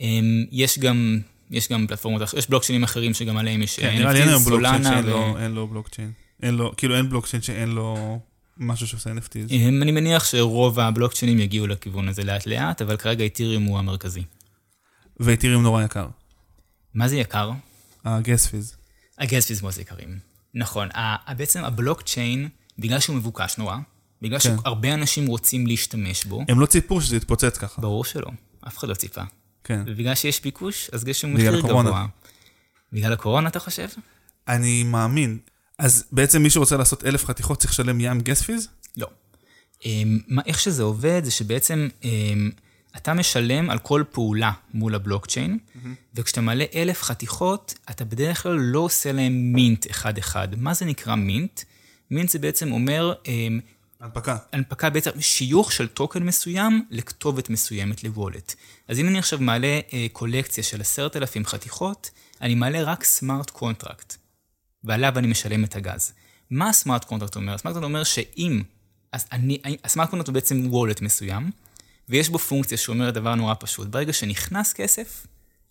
[0.00, 1.20] אמ, יש גם,
[1.52, 4.84] יש גם פלטפורמות, יש בלוקצ'יינים אחרים שגם עליהם יש כן, נראה לי אין היום בלוקצ'יין
[4.84, 6.12] שאין לו- אין לו בלוקצ'יין.
[6.42, 8.18] אין לו, כאילו אין בלוקצ'יין שאין לו
[8.56, 9.50] משהו שעושה NFTs.
[9.50, 14.22] אמ, אני מניח שרוב הבלוקצ'יינים יגיעו לכיוון הזה לאט לאט, אבל כרגע איתריום הוא המרכזי.
[15.20, 16.06] ואתריום נורא יקר.
[16.94, 17.50] מה זה יקר?
[18.04, 18.76] הגס פיז.
[19.18, 20.18] הגז פיז מאוד יקרים.
[20.54, 20.88] נכון.
[21.36, 22.48] בעצם הבלוקצ'יין,
[22.78, 23.76] בגלל שהוא מבוקש נורא,
[24.22, 24.56] בגלל כן.
[24.62, 27.80] שהרבה אנשים רוצים להשתמש בו, הם לא ציפו שזה יתפוצץ ככה.
[27.82, 28.28] ברור שלא,
[28.68, 29.22] אף אחד לא ציפה.
[29.64, 29.82] כן.
[29.86, 31.88] ובגלל שיש ביקוש, אז יש מחיר הקורונה.
[31.90, 32.06] גבוה.
[32.92, 33.86] בגלל הקורונה, אתה חושב?
[34.48, 35.38] אני מאמין.
[35.78, 38.68] אז בעצם מי שרוצה לעשות אלף חתיכות צריך לשלם ים גס פיז?
[38.96, 39.06] לא.
[39.84, 42.50] אמ, מה- איך שזה עובד, זה שבעצם אמ,
[42.96, 45.58] אתה משלם על כל פעולה מול הבלוקצ'יין,
[46.14, 50.48] וכשאתה מלא אלף חתיכות, אתה בדרך כלל לא עושה להם מינט אחד-אחד.
[50.56, 51.60] מה זה נקרא מינט?
[52.10, 53.60] mint זה בעצם אומר אמ,
[54.02, 54.36] הנפקה.
[54.52, 58.54] הנפקה בעצם שיוך של טוקן מסוים לכתובת מסוימת ל wallet.
[58.88, 63.50] אז אם אני עכשיו מעלה אה, קולקציה של עשרת אלפים חתיכות, אני מעלה רק smart
[63.50, 64.16] contract,
[64.84, 66.12] ועליו אני משלם את הגז.
[66.50, 67.54] מה ה smart contract אומר?
[67.54, 68.62] ה smart contract אומר שאם,
[69.32, 71.50] אני, ה smart contract הוא בעצם wallet מסוים,
[72.08, 73.88] ויש בו פונקציה שאומרת דבר נורא פשוט.
[73.88, 75.26] ברגע שנכנס כסף,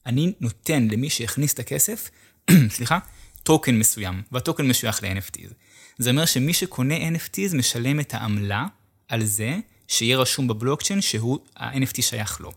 [0.05, 2.09] אני נותן למי שהכניס את הכסף,
[2.75, 2.99] סליחה,
[3.43, 5.53] טוקן מסוים, והטוקן משוייך ל-NFTs.
[6.01, 8.65] זה אומר שמי שקונה NFTs משלם את העמלה
[9.07, 12.51] על זה שיהיה רשום בבלוקצ'יין שהוא, ה-NFT שייך לו.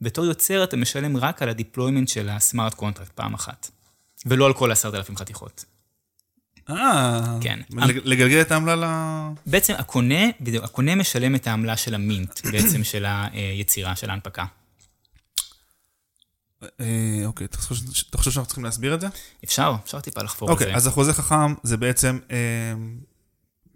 [0.00, 3.70] בתור יוצר אתה משלם רק על ה deployment של ה smart contract פעם אחת,
[4.26, 5.64] ולא על כל עשרת אלפים חתיכות.
[6.70, 7.60] אה, כן.
[7.70, 8.84] לג- לגלגל את העמלה ל...
[9.46, 14.44] בעצם הקונה, בדיוק, הקונה משלם את העמלה של ה mint, בעצם של היצירה, של ההנפקה.
[16.62, 17.58] אה, אוקיי, אתה
[18.16, 19.06] חושב שאנחנו צריכים להסביר את זה?
[19.44, 20.74] אפשר, אפשר טיפה לחפור על אוקיי, זה.
[20.74, 22.36] אז החוזה חכם זה בעצם אה,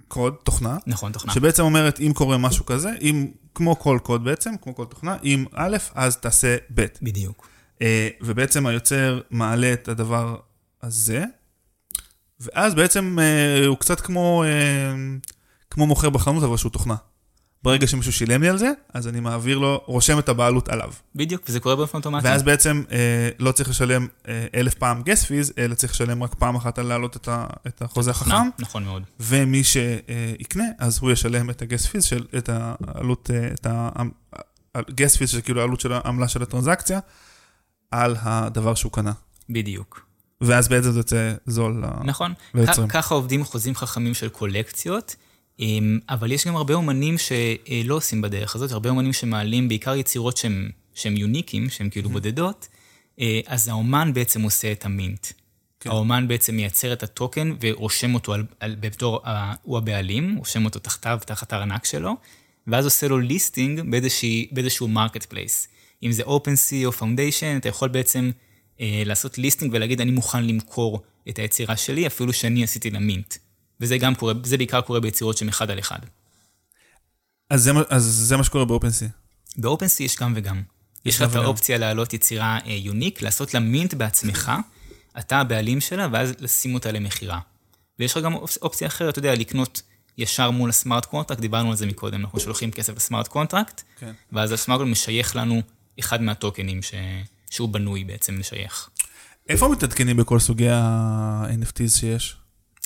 [0.09, 1.32] קוד, תוכנה, נכון, תוכנה.
[1.32, 5.45] שבעצם אומרת אם קורה משהו כזה, אם, כמו כל קוד בעצם, כמו כל תוכנה, אם
[5.53, 6.87] א', אז תעשה ב'.
[7.03, 7.49] בדיוק.
[7.82, 10.37] אה, ובעצם היוצר מעלה את הדבר
[10.82, 11.24] הזה,
[12.41, 14.95] ואז בעצם אה, הוא קצת כמו, אה,
[15.70, 16.97] כמו מוכר בחנות, אבל שהוא תוכנה.
[17.64, 20.92] ברגע שמישהו שילם לי על זה, אז אני מעביר לו, רושם את הבעלות עליו.
[21.14, 22.26] בדיוק, וזה קורה באופן אוטומטי.
[22.26, 26.34] ואז בעצם אה, לא צריך לשלם אה, אלף פעם גס פיז, אלא צריך לשלם רק
[26.34, 29.02] פעם אחת על להעלות את, ה, את החוזה החכם, נכון מאוד.
[29.20, 33.66] ומי שיקנה, אז הוא ישלם את הגס פיז, של, את העלות, אה, את
[34.74, 37.00] הגס פיז, שכאילו העלות של העמלה של הטרנזקציה,
[37.90, 39.12] על הדבר שהוא קנה.
[39.50, 40.06] בדיוק.
[40.40, 42.32] ואז בעצם זה יוצא זול נכון.
[42.54, 42.88] ליוצרים.
[42.88, 45.16] כ- ככה עובדים חוזים חכמים של קולקציות,
[46.09, 50.70] אבל יש גם הרבה אומנים שלא עושים בדרך הזאת, הרבה אומנים שמעלים בעיקר יצירות שהם,
[50.94, 52.68] שהם יוניקים, שהן כאילו בודדות,
[53.20, 55.26] אה, אז האומן בעצם עושה את ה mint.
[55.80, 55.90] כן.
[55.90, 60.78] האומן בעצם מייצר את הטוקן ורושם אותו על, על, בתור, ה- הוא הבעלים, רושם אותו
[60.78, 62.16] תחתיו, תחת הארנק שלו,
[62.66, 65.68] ואז עושה לו listing באיזושהי, באיזשהו marketplace.
[66.02, 68.30] אם זה OpenSea או Foundation, אתה יכול בעצם
[68.80, 73.34] אה, לעשות listing ולהגיד, אני מוכן למכור את היצירה שלי, אפילו שאני עשיתי לה mint.
[73.80, 75.98] וזה גם קורה, זה בעיקר קורה ביצירות שהן אחד על אחד.
[77.50, 79.07] אז זה, אז זה מה שקורה ב OpenSea.
[79.56, 80.62] ב-OpenSea יש גם וגם.
[81.04, 81.36] יש לך את.
[81.36, 84.52] האופציה להעלות יצירה אה, unique, לעשות לה mint בעצמך,
[85.18, 87.40] אתה הבעלים שלה, ואז לשים אותה למכירה.
[87.98, 89.82] ויש לך גם אופ- אופציה אחרת, אתה יודע, לקנות
[90.18, 93.82] ישר מול ה smart contract, דיברנו על זה מקודם, אנחנו שולחים כסף ל smart contract,
[93.98, 94.12] כן.
[94.32, 95.62] ואז ה smart contract משייך לנו
[96.00, 96.94] אחד מהטוקנים ש...
[97.50, 98.88] שהוא בנוי בעצם לשייך.
[99.48, 102.36] איפה מתעדכנים בכל סוגי ה-NFTs שיש?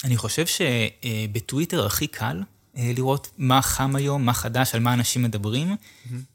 [0.04, 2.42] אני חושב שבטוויטר הכי קל
[2.76, 5.76] אה, לראות מה חם היום, מה חדש, על מה אנשים מדברים.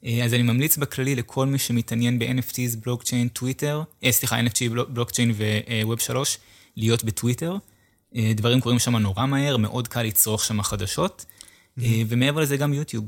[0.04, 4.88] אה, אז אני ממליץ בכללי לכל מי שמתעניין ב-NFTs, בלוקצ'יין, טוויטר, אה, סליחה, NFT, בלוק-
[4.88, 5.32] בלוקצ'יין
[5.82, 6.38] וווב 3,
[6.76, 7.56] להיות בטוויטר.
[8.16, 11.24] אה, דברים קורים שם נורא מהר, מאוד קל לצרוך שם חדשות.
[11.82, 13.04] אה, ומעבר לזה גם יוטיוב.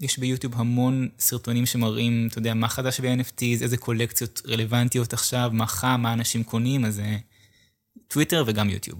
[0.00, 5.66] יש ביוטיוב המון סרטונים שמראים, אתה יודע, מה חדש ב-NFTs, איזה קולקציות רלוונטיות עכשיו, מה
[5.66, 7.16] חם, מה אנשים קונים, אז אה,
[8.08, 8.98] טוויטר וגם יוטיוב.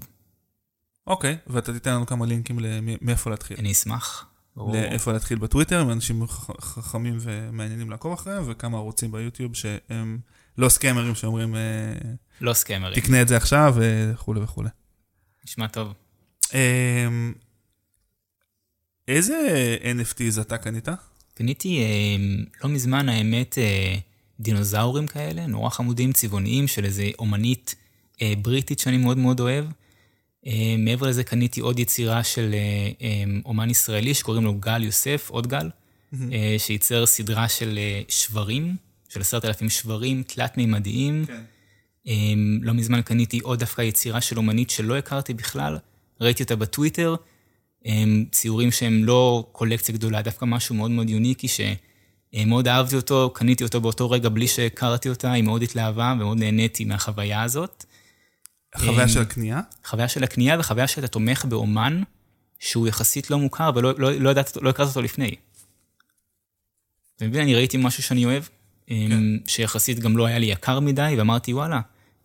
[1.09, 2.59] אוקיי, ואתה תיתן לנו כמה לינקים
[3.01, 3.57] מאיפה להתחיל.
[3.59, 4.25] אני אשמח.
[4.57, 6.27] לאיפה להתחיל בטוויטר, עם אנשים
[6.59, 10.19] חכמים ומעניינים לעקוב אחריהם, וכמה ערוצים ביוטיוב שהם
[10.57, 11.61] לא סקמרים שאומרים, אה,
[12.41, 14.69] לא סקמרים, תקנה את זה עכשיו, וכולי וכולי.
[15.45, 15.93] נשמע טוב.
[16.53, 17.33] אמ,
[19.07, 19.37] איזה
[19.81, 20.87] NFTs אתה קנית?
[21.33, 23.95] קניתי אה, לא מזמן, האמת, אה,
[24.39, 27.75] דינוזאורים כאלה, נורא חמודים, צבעוניים, של איזה אומנית
[28.41, 29.65] בריטית שאני מאוד מאוד אוהב.
[30.47, 35.29] אה, מעבר לזה קניתי עוד יצירה של אה, אה, אומן ישראלי שקוראים לו גל יוסף,
[35.29, 35.69] עוד גל,
[36.57, 38.75] שייצר סדרה של שברים,
[39.09, 41.25] של עשרת אלפים שברים תלת-מימדיים.
[41.25, 41.41] כן.
[42.61, 45.77] לא מזמן קניתי עוד דווקא יצירה של אומנית שלא הכרתי בכלל,
[46.21, 47.15] ראיתי אותה בטוויטר,
[48.31, 53.81] ציורים שהם לא קולקציה גדולה, דווקא משהו מאוד מאוד יוניקי שמאוד אהבתי אותו, קניתי אותו
[53.81, 57.85] באותו רגע בלי שהכרתי אותה, היא מאוד התלהבה ומאוד נהניתי מהחוויה הזאת.
[58.77, 59.61] חוויה אמ, של הקנייה?
[59.85, 62.03] חוויה של הקנייה וחוויה שאתה תומך באומן
[62.59, 65.35] שהוא יחסית לא מוכר ולא לא, לא, ידעת, לא הכרת אותו לפני.
[67.15, 68.43] אתה מבין, אני ראיתי משהו שאני אוהב,
[68.87, 69.47] כן.
[69.47, 71.81] שיחסית גם לא היה לי יקר מדי, ואמרתי, וואלה,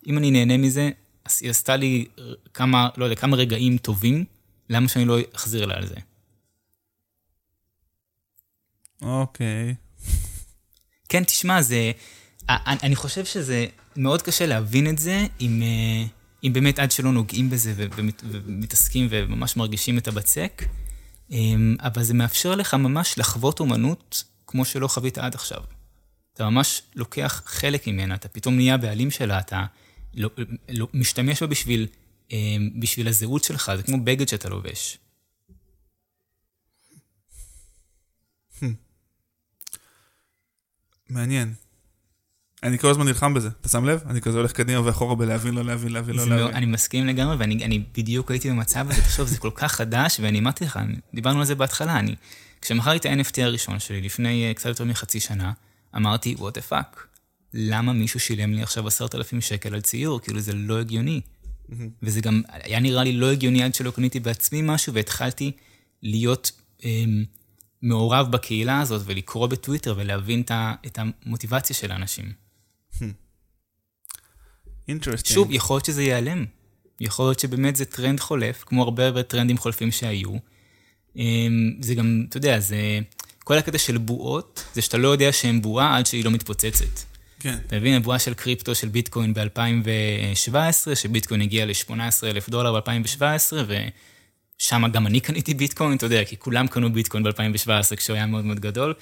[0.07, 0.89] אם אני נהנה מזה,
[1.25, 2.05] אז היא עשתה לי
[2.53, 4.25] כמה, לא יודע, כמה רגעים טובים,
[4.69, 5.95] למה שאני לא אחזיר לה על זה?
[9.01, 9.75] אוקיי.
[11.09, 11.91] כן, תשמע, זה...
[12.49, 13.65] אני חושב שזה
[13.95, 16.05] מאוד קשה להבין את זה, אם, אה,
[16.45, 20.63] אם באמת עד שלא נוגעים בזה ומתעסקים וממש מרגישים את הבצק,
[21.31, 25.63] אמ, אבל זה מאפשר לך ממש לחוות אומנות כמו שלא חווית עד עכשיו.
[26.33, 29.65] אתה ממש לוקח חלק ממנה, אתה פתאום נהיה בעלים שלה, אתה
[30.13, 30.29] לא,
[30.69, 31.87] לא, משתמש בה בשביל,
[32.31, 34.97] אמ, בשביל הזהות שלך, זה כמו בגד שאתה לובש.
[41.09, 41.53] מעניין.
[42.63, 44.03] אני כל הזמן נלחם בזה, אתה שם לב?
[44.09, 46.55] אני כזה הולך קדימה ואחורה בלהבין, לא להבין, להבין, לא להבין.
[46.55, 50.39] אני מסכים לגמרי, ואני אני בדיוק הייתי במצב הזה, תחשוב, זה כל כך חדש, ואני
[50.39, 50.79] אמרתי לך,
[51.13, 52.15] דיברנו על זה בהתחלה, אני,
[52.61, 55.51] כשמכרתי את ה-NFT הראשון שלי, לפני אה, קצת יותר מחצי שנה,
[55.95, 56.99] אמרתי, what the fuck,
[57.53, 60.19] למה מישהו שילם לי עכשיו עשרת אלפים שקל על ציור?
[60.19, 61.21] כאילו, זה לא הגיוני.
[62.03, 65.51] וזה גם היה נראה לי לא הגיוני עד שלא קניתי בעצמי משהו, והתחלתי
[66.03, 66.51] להיות
[66.83, 67.23] אמ,
[67.81, 70.43] מעורב בקהילה הזאת, ולקרוא בטוויטר, ולהבין
[70.85, 72.44] את המוטיבציה של האנשים.
[74.87, 75.35] Interesting.
[75.35, 76.45] שוב, יכול להיות שזה ייעלם.
[76.99, 80.31] יכול להיות שבאמת זה טרנד חולף, כמו הרבה הרבה טרנדים חולפים שהיו.
[81.15, 82.99] אמ, זה גם, אתה יודע, זה...
[83.43, 86.99] כל הקטע של בועות, זה שאתה לא יודע שהן בועה עד שהיא לא מתפוצצת.
[87.39, 87.57] כן.
[87.67, 93.53] אתה מבין, הבועה של קריפטו של ביטקוין ב-2017, שביטקוין הגיע ל-18 אלף דולר ב-2017,
[94.57, 98.45] ושם גם אני קניתי ביטקוין, אתה יודע, כי כולם קנו ביטקוין ב-2017 כשהוא היה מאוד
[98.45, 98.93] מאוד גדול.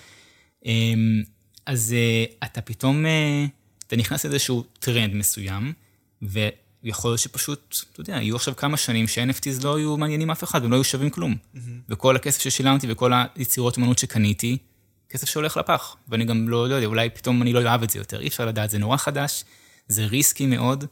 [0.66, 1.24] אמ,
[1.66, 3.46] אז אה, אתה פתאום, אה,
[3.94, 5.74] אתה נכנס לאיזשהו טרנד מסוים,
[6.84, 10.62] יכול להיות שפשוט, אתה יודע, יהיו עכשיו כמה שנים ש-NFTs לא יהיו מעניינים אף אחד
[10.62, 11.36] והם לא יהיו שווים כלום.
[11.90, 14.58] וכל הכסף ששילמתי וכל היצירות אמנות שקניתי,
[15.10, 15.96] כסף שהולך לפח.
[16.08, 18.46] ואני גם לא, לא יודע, אולי פתאום אני לא אוהב את זה יותר, אי אפשר
[18.46, 19.44] לדעת, זה נורא חדש,
[19.88, 20.86] זה ריסקי מאוד.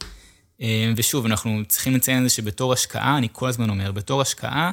[0.60, 4.70] אה, ושוב, אנחנו צריכים לציין את זה שבתור השקעה, אני כל הזמן אומר, בתור השקעה,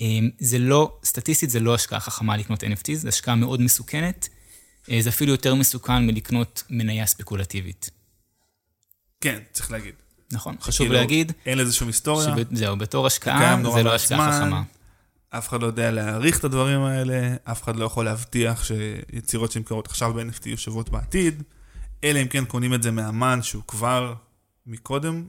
[0.00, 0.06] אה,
[0.38, 4.28] זה לא, סטטיסטית זה לא השקעה חכמה לקנות NFTs, זו השקעה מאוד מסוכנת.
[4.90, 7.90] אה, זה אפילו יותר מסוכן מלקנות מניה ספקולטיבית.
[9.20, 9.94] כן, צריך להגיד.
[10.32, 11.32] נכון, חשוב כאילו, להגיד.
[11.46, 12.34] אין לזה שום היסטוריה.
[12.52, 14.32] זהו, בתור השקעה, זה לא השקעה.
[14.32, 14.62] חכמה.
[15.30, 19.86] אף אחד לא יודע להעריך את הדברים האלה, אף אחד לא יכול להבטיח שיצירות שנמכרות
[19.86, 21.42] עכשיו ב-NFT יהיו שוות בעתיד,
[22.04, 24.14] אלא אם כן קונים את זה מאמן שהוא כבר
[24.66, 25.24] מקודם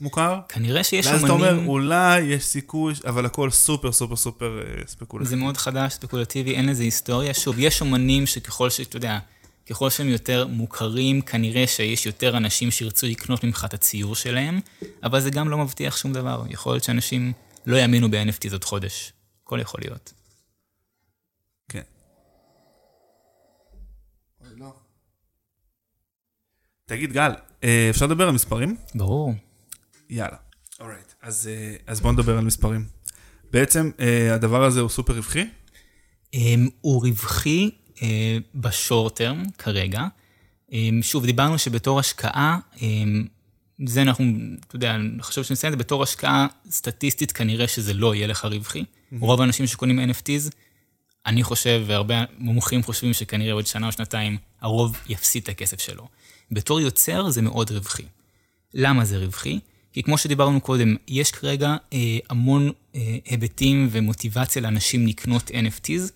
[0.00, 0.40] מוכר.
[0.48, 4.72] כנראה שיש ואז אתה אומר, אומנים, אולי יש סיכוי, אבל הכל סופר סופר סופר אה,
[4.78, 5.36] זה ספקולטיבי.
[5.36, 7.34] מאוד חדש, ספקולטיבי, אין לזה היסטוריה.
[7.34, 9.18] שוב, יש אומנים שככל שאתה יודע,
[9.70, 14.60] ככל שהם יותר מוכרים, כנראה שיש יותר אנשים שירצו לקנות ממך את הציור שלהם,
[15.02, 16.42] אבל זה גם לא מבטיח שום דבר.
[16.50, 17.32] יכול להיות שאנשים
[17.66, 19.12] לא יאמינו ב-NFT עוד חודש.
[19.44, 20.12] הכל יכול להיות.
[21.68, 21.82] כן.
[24.56, 24.74] לא.
[26.86, 27.30] תגיד, גל,
[27.64, 28.76] אה, אפשר לדבר על מספרים?
[28.94, 29.34] ברור.
[30.10, 30.36] יאללה.
[30.80, 31.12] אורייט.
[31.22, 32.86] אז, אה, אז בוא נדבר על מספרים.
[33.50, 35.46] בעצם אה, הדבר הזה הוא סופר רווחי?
[36.34, 37.70] אמ, הוא רווחי
[38.02, 40.06] אה, בשורט טרם כרגע.
[40.72, 43.24] אמ, שוב, דיברנו שבתור השקעה, אמ,
[43.86, 44.24] זה אנחנו,
[44.66, 48.84] אתה יודע, חשוב שנסיים את זה, בתור השקעה סטטיסטית כנראה שזה לא יהיה לך רווחי.
[49.20, 50.50] רוב האנשים שקונים NFTs,
[51.26, 56.08] אני חושב, והרבה מומחים חושבים שכנראה עוד שנה או שנתיים הרוב יפסיד את הכסף שלו.
[56.50, 58.04] בתור יוצר זה מאוד רווחי.
[58.74, 59.60] למה זה רווחי?
[59.92, 66.12] כי כמו שדיברנו קודם, יש כרגע אה, המון אה, היבטים ומוטיבציה לאנשים לקנות NFTs,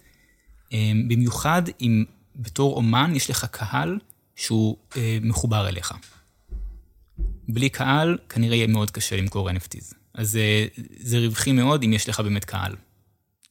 [0.73, 2.05] אה, במיוחד אם
[2.37, 3.99] בתור אומן יש לך קהל
[4.37, 5.93] שהוא אה, מחובר אליך.
[7.49, 9.95] בלי קהל, כנראה יהיה מאוד קשה למכור NFTs.
[10.15, 10.67] אז אה,
[11.01, 12.77] זה רווחי מאוד אם יש לך באמת קהל.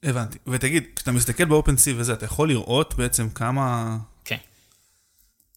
[0.03, 0.37] הבנתי.
[0.47, 3.97] ותגיד, כשאתה מסתכל באופן סי וזה, אתה יכול לראות בעצם כמה...
[4.25, 4.37] כן.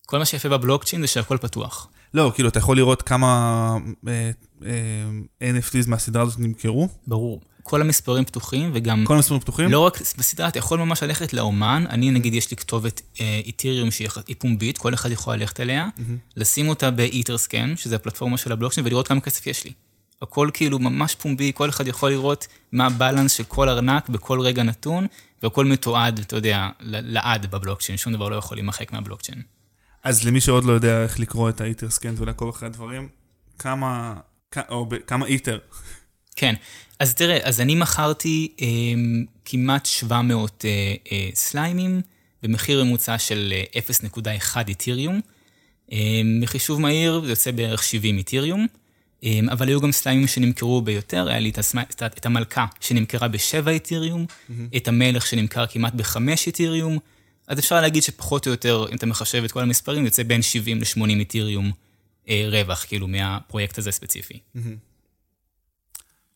[0.06, 1.88] כל מה שיפה בבלוקצ'יין זה שהכל פתוח.
[2.14, 3.76] לא, כאילו, אתה יכול לראות כמה
[4.08, 4.30] אה,
[4.64, 6.88] אה, NFTs מהסדרה הזאת נמכרו?
[7.06, 7.40] ברור.
[7.62, 9.70] כל המספרים פתוחים, וגם כל המספרים פתוחים?
[9.70, 13.90] לא רק בסדרה, אתה יכול ממש ללכת לאומן, אני נגיד יש לי כתובת אה, איתריום
[13.90, 15.88] שהיא פומבית, כל אחד יכול ללכת אליה,
[16.36, 19.72] לשים אותה באיטרסקן, שזה הפלטפורמה של הבלוקצ'יין, ולראות כמה כסף יש לי.
[20.22, 24.62] הכל כאילו ממש פומבי, כל אחד יכול לראות מה הבלנס של כל ארנק בכל רגע
[24.62, 25.06] נתון,
[25.42, 29.42] והכל מתועד, אתה יודע, לעד בבלוקצ'יין, שום דבר לא יכול להימחק מהבלוקצ'יין.
[30.06, 33.08] אז למי שעוד לא יודע איך לקרוא את האיטרסקנט ולעקוב אחרי הדברים,
[33.58, 34.14] כמה...
[34.50, 35.58] כ- או ב- כמה איטר?
[36.36, 36.54] כן,
[37.00, 38.66] אז תראה, אז אני מכרתי אה,
[39.44, 42.00] כמעט 700 אה, אה, סליימים
[42.42, 43.80] במחיר ממוצע של אה,
[44.54, 45.20] 0.1 איתיריום.
[45.92, 48.66] אה, מחישוב מהיר זה יוצא בערך 70 איתיריום,
[49.24, 53.28] אה, אבל היו גם סליימים שנמכרו ביותר, היה לי את, הסמי, את, את המלכה שנמכרה
[53.28, 54.26] ב-7 איתיריום,
[54.76, 56.98] את המלך שנמכר כמעט ב-5 איתיריום,
[57.46, 60.80] אז אפשר להגיד שפחות או יותר, אם אתה מחשב את כל המספרים, יוצא בין 70
[60.80, 61.72] ל-80 איתיריום
[62.28, 64.38] אה, רווח, כאילו, מהפרויקט הזה ספציפי.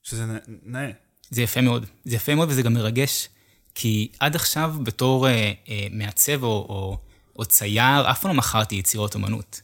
[0.02, 0.90] שזה נ- נאה.
[1.30, 1.86] זה יפה מאוד.
[2.04, 3.28] זה יפה מאוד וזה גם מרגש,
[3.74, 6.98] כי עד עכשיו בתור אה, אה, מעצב או, או,
[7.36, 9.60] או צייר, אף פעם לא מכרתי יצירות אומנות.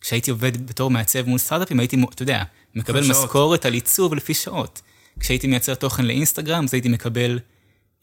[0.00, 2.42] כשהייתי עובד בתור מעצב מול סטארט-אפים, הייתי, אתה יודע,
[2.74, 3.10] מקבל.
[3.10, 4.82] משכורת על עיצוב לפי שעות.
[5.20, 7.38] כשהייתי מייצר תוכן לאינסטגרם, אז הייתי מקבל,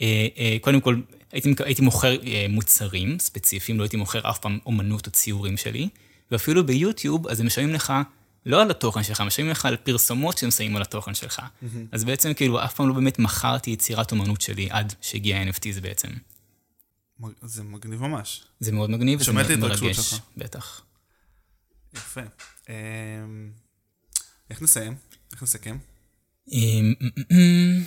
[0.02, 4.60] אה, אה, קודם כל, הייתי, הייתי מוכר אה, מוצרים ספציפיים, לא הייתי מוכר אף פעם
[4.66, 5.90] אומנות או ציורים שלי,
[6.32, 7.94] ואפילו ביוטיוב, אז הם משלמים לך
[8.46, 11.42] לא על התוכן שלך, הם משלמים לך על פרסומות שהם שמים על התוכן שלך.
[11.92, 16.08] אז בעצם כאילו אף פעם לא באמת מכרתי יצירת אומנות שלי עד שהגיע ה-NFTs בעצם.
[17.20, 18.44] מג- זה מגניב ממש.
[18.60, 19.46] זה מאוד מגניב את מאוד
[19.82, 20.20] מרגש, שלך.
[20.38, 20.82] בטח.
[21.96, 22.22] יפה.
[22.70, 23.52] אמ,
[24.50, 24.96] איך נסיים?
[25.32, 25.78] איך נסכם?
[26.52, 27.84] אמ, אמ, אמ.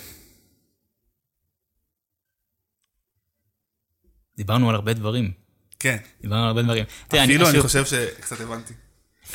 [4.37, 5.31] דיברנו על הרבה דברים.
[5.79, 5.97] כן.
[6.21, 6.83] דיברנו על הרבה דברים.
[7.07, 8.73] תראה, אפילו אני חושב שקצת הבנתי.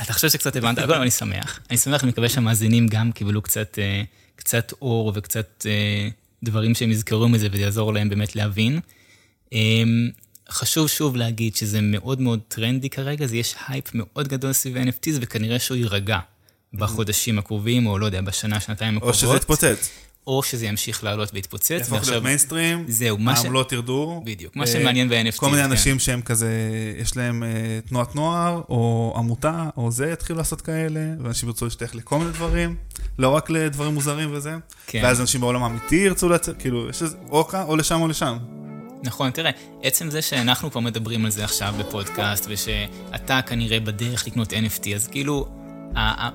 [0.02, 1.60] אתה חושב שקצת הבנת, אבל אני שמח.
[1.70, 4.02] אני שמח, אני מקווה שהמאזינים גם קיבלו קצת, אה,
[4.36, 6.08] קצת אור וקצת אה,
[6.42, 8.80] דברים שהם יזכרו מזה וזה יעזור להם באמת להבין.
[9.52, 9.58] אה,
[10.50, 15.18] חשוב שוב להגיד שזה מאוד מאוד טרנדי כרגע, זה יש הייפ מאוד גדול סביב ה-NFTs
[15.20, 16.18] וכנראה שהוא יירגע
[16.74, 19.18] בחודשים הקרובים, או לא יודע, בשנה, שנתיים או הקרובות.
[19.18, 19.90] שזה יתפוצץ.
[20.26, 21.70] או שזה ימשיך לעלות ויתפוצץ.
[21.70, 24.22] יהפוך להיות מיינסטרים, זהו, מה ש- העמלות ירדו.
[24.24, 25.36] בדיוק, מה אה, שמעניין ב-NFTs.
[25.36, 25.70] כל מיני כן.
[25.70, 26.50] אנשים שהם כזה,
[26.98, 27.48] יש להם אה,
[27.88, 32.76] תנועת נוער, או עמותה, או זה, יתחילו לעשות כאלה, ואנשים ירצו להשתייך לכל מיני דברים,
[33.18, 34.54] לא רק לדברים מוזרים וזה.
[34.86, 35.00] כן.
[35.04, 38.38] ואז אנשים בעולם האמיתי ירצו לצאת, כאילו, יש איזה, או כאן, או לשם או לשם.
[39.02, 39.50] נכון, תראה,
[39.82, 45.08] עצם זה שאנחנו כבר מדברים על זה עכשיו בפודקאסט, ושאתה כנראה בדרך לקנות NFT, אז
[45.08, 45.48] כאילו,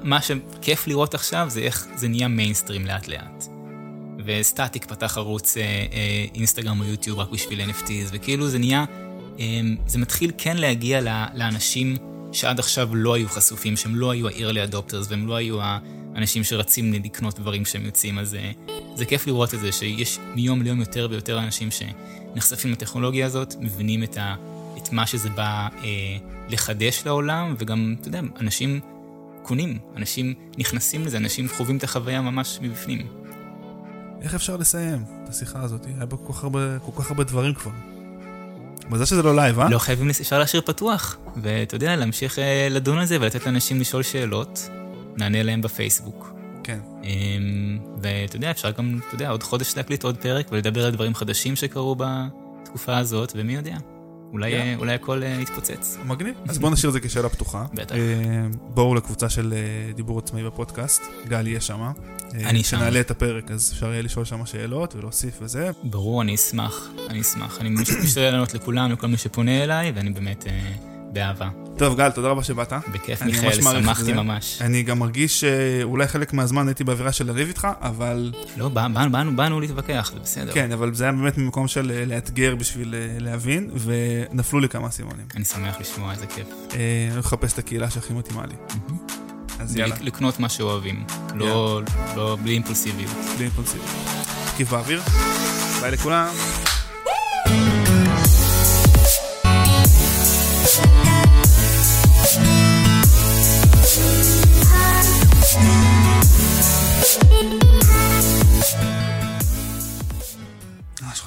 [0.04, 3.46] מה שכיף לראות עכשיו זה איך זה נהיה מיינסטרים לאט לאט.
[4.26, 8.86] וסטטיק פתח ערוץ אה, אה, אינסטגרם או יוטיוב רק בשביל NFTs, וכאילו זה נהיה,
[9.40, 11.02] אה, זה מתחיל כן להגיע
[11.34, 11.96] לאנשים
[12.32, 15.58] שעד עכשיו לא היו חשופים, שהם לא היו ה-early adopters והם לא היו
[16.16, 18.52] האנשים שרצים לקנות דברים שהם יוצאים, אז אה,
[18.96, 24.04] זה כיף לראות את זה, שיש מיום ליום יותר ויותר אנשים שנחשפים לטכנולוגיה הזאת, מבינים
[24.04, 24.36] את, ה,
[24.78, 26.18] את מה שזה בא אה,
[26.50, 28.80] לחדש לעולם, וגם, אתה יודע, אנשים
[29.44, 33.21] קונים, אנשים נכנסים לזה, אנשים חווים את החוויה ממש מבפנים.
[34.22, 35.86] איך אפשר לסיים את השיחה הזאת?
[35.86, 37.72] היה בה כל כך הרבה, כל כך הרבה דברים כבר.
[38.90, 39.70] מזל שזה לא לייב, אה?
[39.70, 44.04] לא חייבים, אפשר להשאיר פתוח, ואתה יודע, להמשיך אה, לדון על זה ולתת לאנשים לשאול
[44.04, 44.70] שאלות,
[45.18, 46.34] נענה להם בפייסבוק.
[46.64, 46.80] כן.
[47.04, 51.16] אמ, ואתה יודע, אפשר גם, אתה יודע, עוד חודש להקליט עוד פרק ולדבר על דברים
[51.16, 53.78] חדשים שקרו בתקופה הזאת, ומי יודע,
[54.32, 54.54] אולי.
[54.54, 55.98] אה, אולי הכל אה, יתפוצץ.
[56.06, 56.36] מגניב.
[56.50, 57.66] אז בואו נשאיר את זה כשאלה פתוחה.
[57.74, 57.96] בטח.
[57.96, 58.00] אה,
[58.60, 61.02] בואו לקבוצה של אה, דיבור עצמאי בפודקאסט.
[61.28, 61.92] גל יהיה שמה.
[62.34, 62.78] אני שם.
[62.78, 65.70] כשנעלה את הפרק, אז אפשר יהיה לשאול שם שאלות ולהוסיף וזה.
[65.84, 67.58] ברור, אני אשמח, אני אשמח.
[67.62, 70.72] אני מש- משתדל לענות לכולם, לכל מי שפונה אליי, ואני באמת אה,
[71.14, 71.50] באהבה.
[71.78, 72.74] טוב, גל, תודה רבה שבאת.
[72.92, 74.14] בכיף, מיכאל, שמחתי.
[74.14, 74.58] ממש.
[74.62, 79.12] אני גם מרגיש שאולי חלק מהזמן הייתי באווירה של לריב איתך, אבל לא, בא- באנו,
[79.12, 80.54] באנו, באנו להתווכח, זה בסדר.
[80.54, 84.92] כן, אבל זה היה באמת ממקום של אה, לאתגר בשביל אה, להבין, ונפלו לי כמה
[84.92, 85.26] סימונים.
[85.36, 86.48] אני שמח לשמוע, איזה כיף.
[86.74, 86.78] אה,
[87.12, 88.56] אני מחפש את הקהילה שהכי מתאימה לי.
[89.60, 91.04] אז יאללה, לק- לקנות מה שאוהבים,
[91.36, 91.82] לא,
[92.16, 93.12] לא, בלי אימפולסיביות.
[93.36, 93.84] בלי אימפולסיבי.
[94.58, 95.02] כיף באוויר.
[95.82, 96.28] ביי לכולם.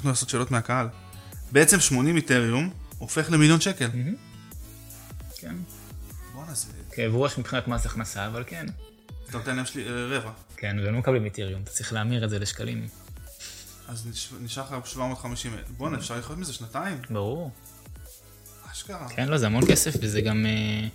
[0.05, 0.89] שכחנו לעשות שאלות מהקהל.
[1.53, 3.89] בעצם 80 איתריום הופך למיליון שקל.
[5.37, 5.55] כן.
[6.33, 6.67] בואנה זה...
[6.93, 8.67] כאב ראש מבחינת מס הכנסה, אבל כן.
[9.29, 10.31] אתה נותן להם שלי אה, רבע.
[10.57, 12.89] כן, והם לא מקבלים איתריום, אתה צריך להמיר את זה לשקלים.
[13.89, 15.69] אז נש- נשאר לך 750 אלף.
[15.77, 16.99] בואנה, אפשר לחיות מזה שנתיים?
[17.11, 17.51] ברור.
[18.73, 19.09] אשכרה.
[19.09, 20.47] כן, לא, זה המון כסף, וזה גם...
[20.47, 20.89] אה,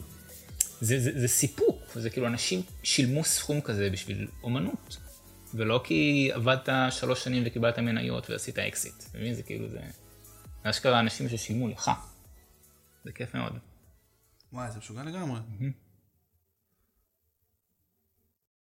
[0.81, 4.97] זה, זה, זה סיפוק, זה כאילו אנשים שילמו סכום כזה בשביל אומנות.
[5.55, 9.03] ולא כי עבדת שלוש שנים וקיבלת מניות ועשית אקזיט.
[9.09, 9.33] אתה מבין?
[9.33, 9.79] זה כאילו, זה...
[10.63, 11.91] זה אשכרה אנשים ששילמו לך.
[13.05, 13.57] זה כיף מאוד.
[14.53, 15.39] וואי, זה משוגע לגמרי.